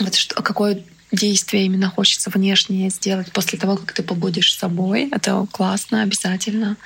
[0.00, 0.82] Вот что, какое
[1.12, 5.10] действие именно хочется внешнее сделать после того, как ты побудешь с собой.
[5.12, 6.78] Это классно, обязательно.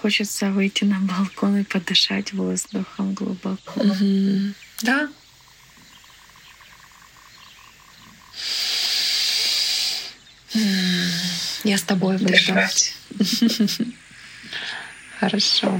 [0.00, 3.80] Хочется выйти на балкон и подышать воздухом глубоко.
[3.80, 4.54] Угу.
[4.82, 5.08] Да,
[11.64, 12.30] Я с тобой буду.
[12.30, 12.94] Дышать.
[15.20, 15.78] Хорошо.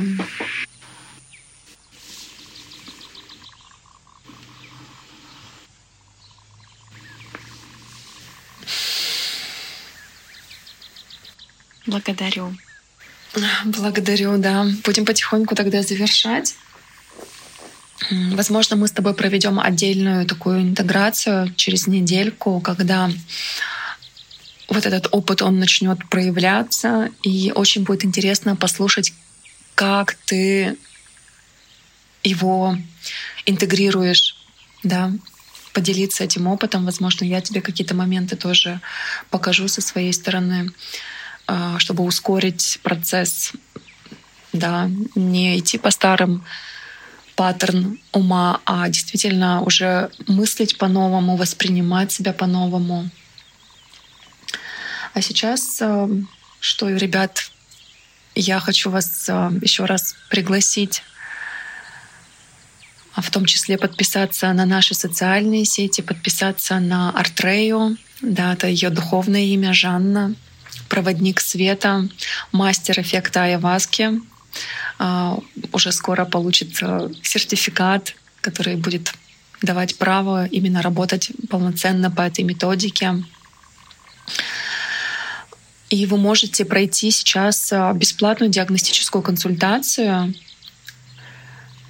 [11.86, 12.54] Благодарю.
[13.64, 14.66] Благодарю, да.
[14.84, 16.54] Будем потихоньку тогда завершать.
[18.10, 23.10] Возможно, мы с тобой проведем отдельную такую интеграцию через недельку, когда
[24.68, 29.12] вот этот опыт, он начнет проявляться, и очень будет интересно послушать,
[29.74, 30.76] как ты
[32.22, 32.76] его
[33.46, 34.36] интегрируешь,
[34.82, 35.12] да,
[35.72, 36.84] поделиться этим опытом.
[36.84, 38.80] Возможно, я тебе какие-то моменты тоже
[39.30, 40.70] покажу со своей стороны,
[41.78, 43.52] чтобы ускорить процесс,
[44.52, 46.44] да, не идти по старым
[47.36, 53.08] паттерн ума, а действительно уже мыслить по-новому, воспринимать себя по-новому,
[55.14, 56.08] а сейчас, э,
[56.60, 57.50] что, ребят,
[58.36, 61.02] я хочу вас э, еще раз пригласить
[63.14, 68.90] а в том числе подписаться на наши социальные сети, подписаться на Артрею, да, это ее
[68.90, 70.36] духовное имя Жанна,
[70.88, 72.08] проводник света,
[72.52, 74.20] мастер эффекта Айаваски.
[74.98, 75.38] А,
[75.72, 76.76] уже скоро получит
[77.22, 79.12] сертификат, который будет
[79.62, 83.24] давать право именно работать полноценно по этой методике.
[85.90, 90.34] И вы можете пройти сейчас а, бесплатную диагностическую консультацию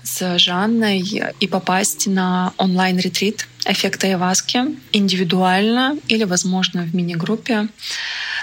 [0.09, 1.01] с Жанной
[1.39, 4.61] и попасть на онлайн-ретрит эффекта Эваски
[4.93, 7.69] индивидуально или, возможно, в мини-группе.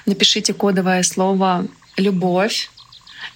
[0.05, 1.67] Напишите кодовое слово
[1.97, 2.69] «любовь»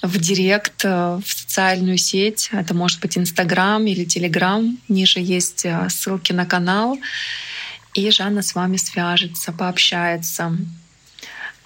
[0.01, 2.49] в директ, э, в социальную сеть.
[2.51, 4.77] Это может быть Инстаграм или Телеграм.
[4.87, 6.97] Ниже есть э, ссылки на канал.
[7.95, 10.55] И Жанна с вами свяжется, пообщается.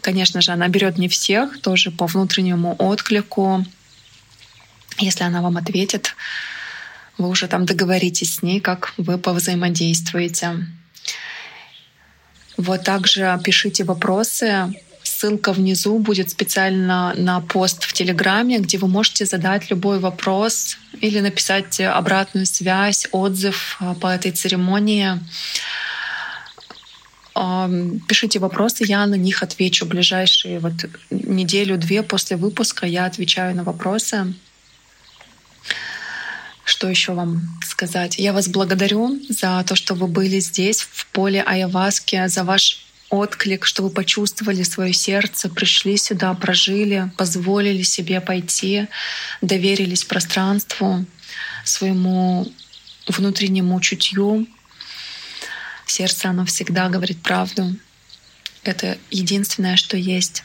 [0.01, 3.65] Конечно же, она берет не всех, тоже по внутреннему отклику.
[4.99, 6.15] Если она вам ответит,
[7.17, 10.67] вы уже там договоритесь с ней, как вы повзаимодействуете.
[12.57, 14.73] Вот также пишите вопросы.
[15.03, 21.19] Ссылка внизу будет специально на пост в Телеграме, где вы можете задать любой вопрос или
[21.19, 25.19] написать обратную связь, отзыв э, по этой церемонии.
[28.07, 30.73] Пишите вопросы, я на них отвечу ближайшие вот
[31.09, 32.85] неделю-две после выпуска.
[32.85, 34.33] Я отвечаю на вопросы.
[36.83, 38.19] Что еще вам сказать?
[38.19, 43.63] Я вас благодарю за то, что вы были здесь, в поле Айаваски, за ваш отклик,
[43.63, 48.87] что вы почувствовали свое сердце, пришли сюда, прожили, позволили себе пойти,
[49.39, 51.05] доверились пространству,
[51.63, 52.51] своему
[53.07, 54.45] внутреннему чутью,
[55.85, 57.77] Сердце, оно всегда говорит правду.
[58.65, 60.43] Это единственное, что есть.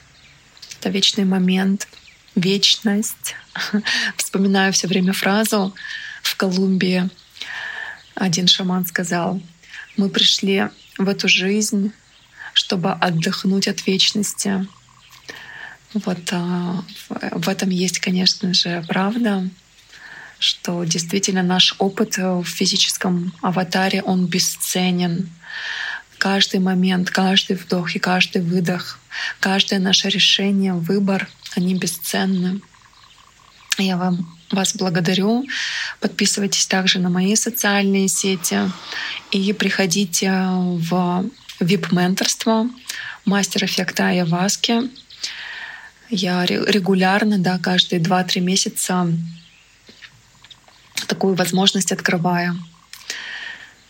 [0.79, 1.89] Это вечный момент,
[2.37, 3.35] вечность.
[4.17, 5.75] Вспоминаю все время фразу
[6.29, 7.09] в Колумбии.
[8.15, 9.41] Один шаман сказал,
[9.97, 10.69] мы пришли
[10.99, 11.93] в эту жизнь,
[12.53, 14.67] чтобы отдохнуть от вечности.
[15.95, 19.49] Вот а, в этом есть, конечно же, правда
[20.39, 25.29] что действительно наш опыт в физическом аватаре, он бесценен.
[26.17, 28.99] каждый момент, каждый вдох и каждый выдох,
[29.41, 32.61] каждое наше решение, выбор, они бесценны.
[33.79, 35.47] Я вам вас благодарю.
[36.01, 38.59] Подписывайтесь также на мои социальные сети
[39.31, 41.27] и приходите в
[41.61, 42.69] VIP-менторство
[43.25, 44.91] мастер эффекта Айаваски.
[46.11, 49.07] Я регулярно, да, каждые 2-3 месяца
[51.07, 52.57] такую возможность открываю.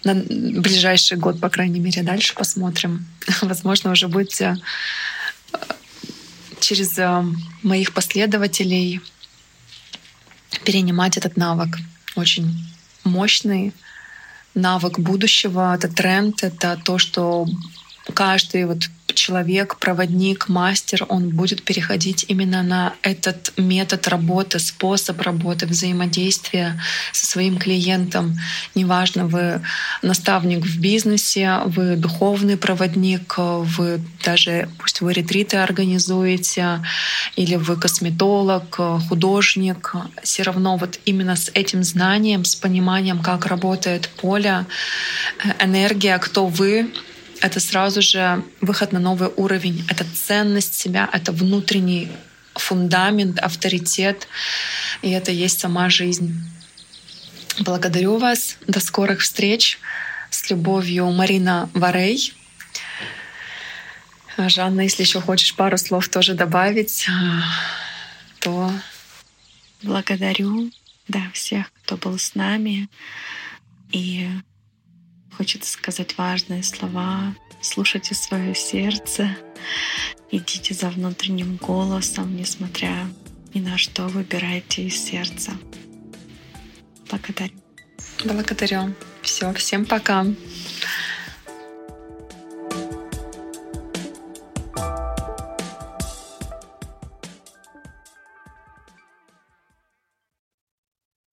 [0.05, 3.07] На ближайший год, по крайней мере, дальше посмотрим.
[3.43, 4.57] Возможно, уже будет э,
[6.61, 7.25] через э,
[7.63, 9.01] моих последователей
[10.65, 11.79] перенимать этот навык.
[12.17, 12.53] Очень
[13.05, 13.73] мощный
[14.55, 17.47] навык будущего, это тренд, это то, что
[18.15, 25.67] каждый вот человек, проводник, мастер, он будет переходить именно на этот метод работы, способ работы,
[25.67, 26.81] взаимодействия
[27.13, 28.39] со своим клиентом.
[28.75, 29.61] Неважно, вы
[30.03, 36.85] наставник в бизнесе, вы духовный проводник, вы даже, пусть вы ретриты организуете,
[37.37, 38.79] или вы косметолог,
[39.09, 44.65] художник, все равно вот именно с этим знанием, с пониманием, как работает поле,
[45.45, 46.91] э, энергия, кто вы,
[47.41, 49.85] это сразу же выход на новый уровень.
[49.89, 52.11] Это ценность себя, это внутренний
[52.55, 54.29] фундамент, авторитет,
[55.03, 56.35] и это есть сама жизнь.
[57.61, 58.57] Благодарю вас.
[58.67, 59.79] До скорых встреч.
[60.31, 62.35] С любовью, Марина Варей.
[64.37, 67.07] Жанна, если еще хочешь пару слов тоже добавить,
[68.41, 68.71] то...
[69.81, 70.73] Благодарю
[71.07, 72.89] да, всех, кто был с нами.
[73.93, 74.29] И
[75.39, 77.33] Хочется сказать важные слова.
[77.63, 79.37] Слушайте свое сердце.
[80.33, 83.09] Идите за внутренним голосом, несмотря
[83.55, 85.53] ни на что, выбирайте из сердца.
[87.09, 87.55] Благодарю.
[88.25, 88.95] Благодарю.
[89.23, 90.27] Все, всем пока.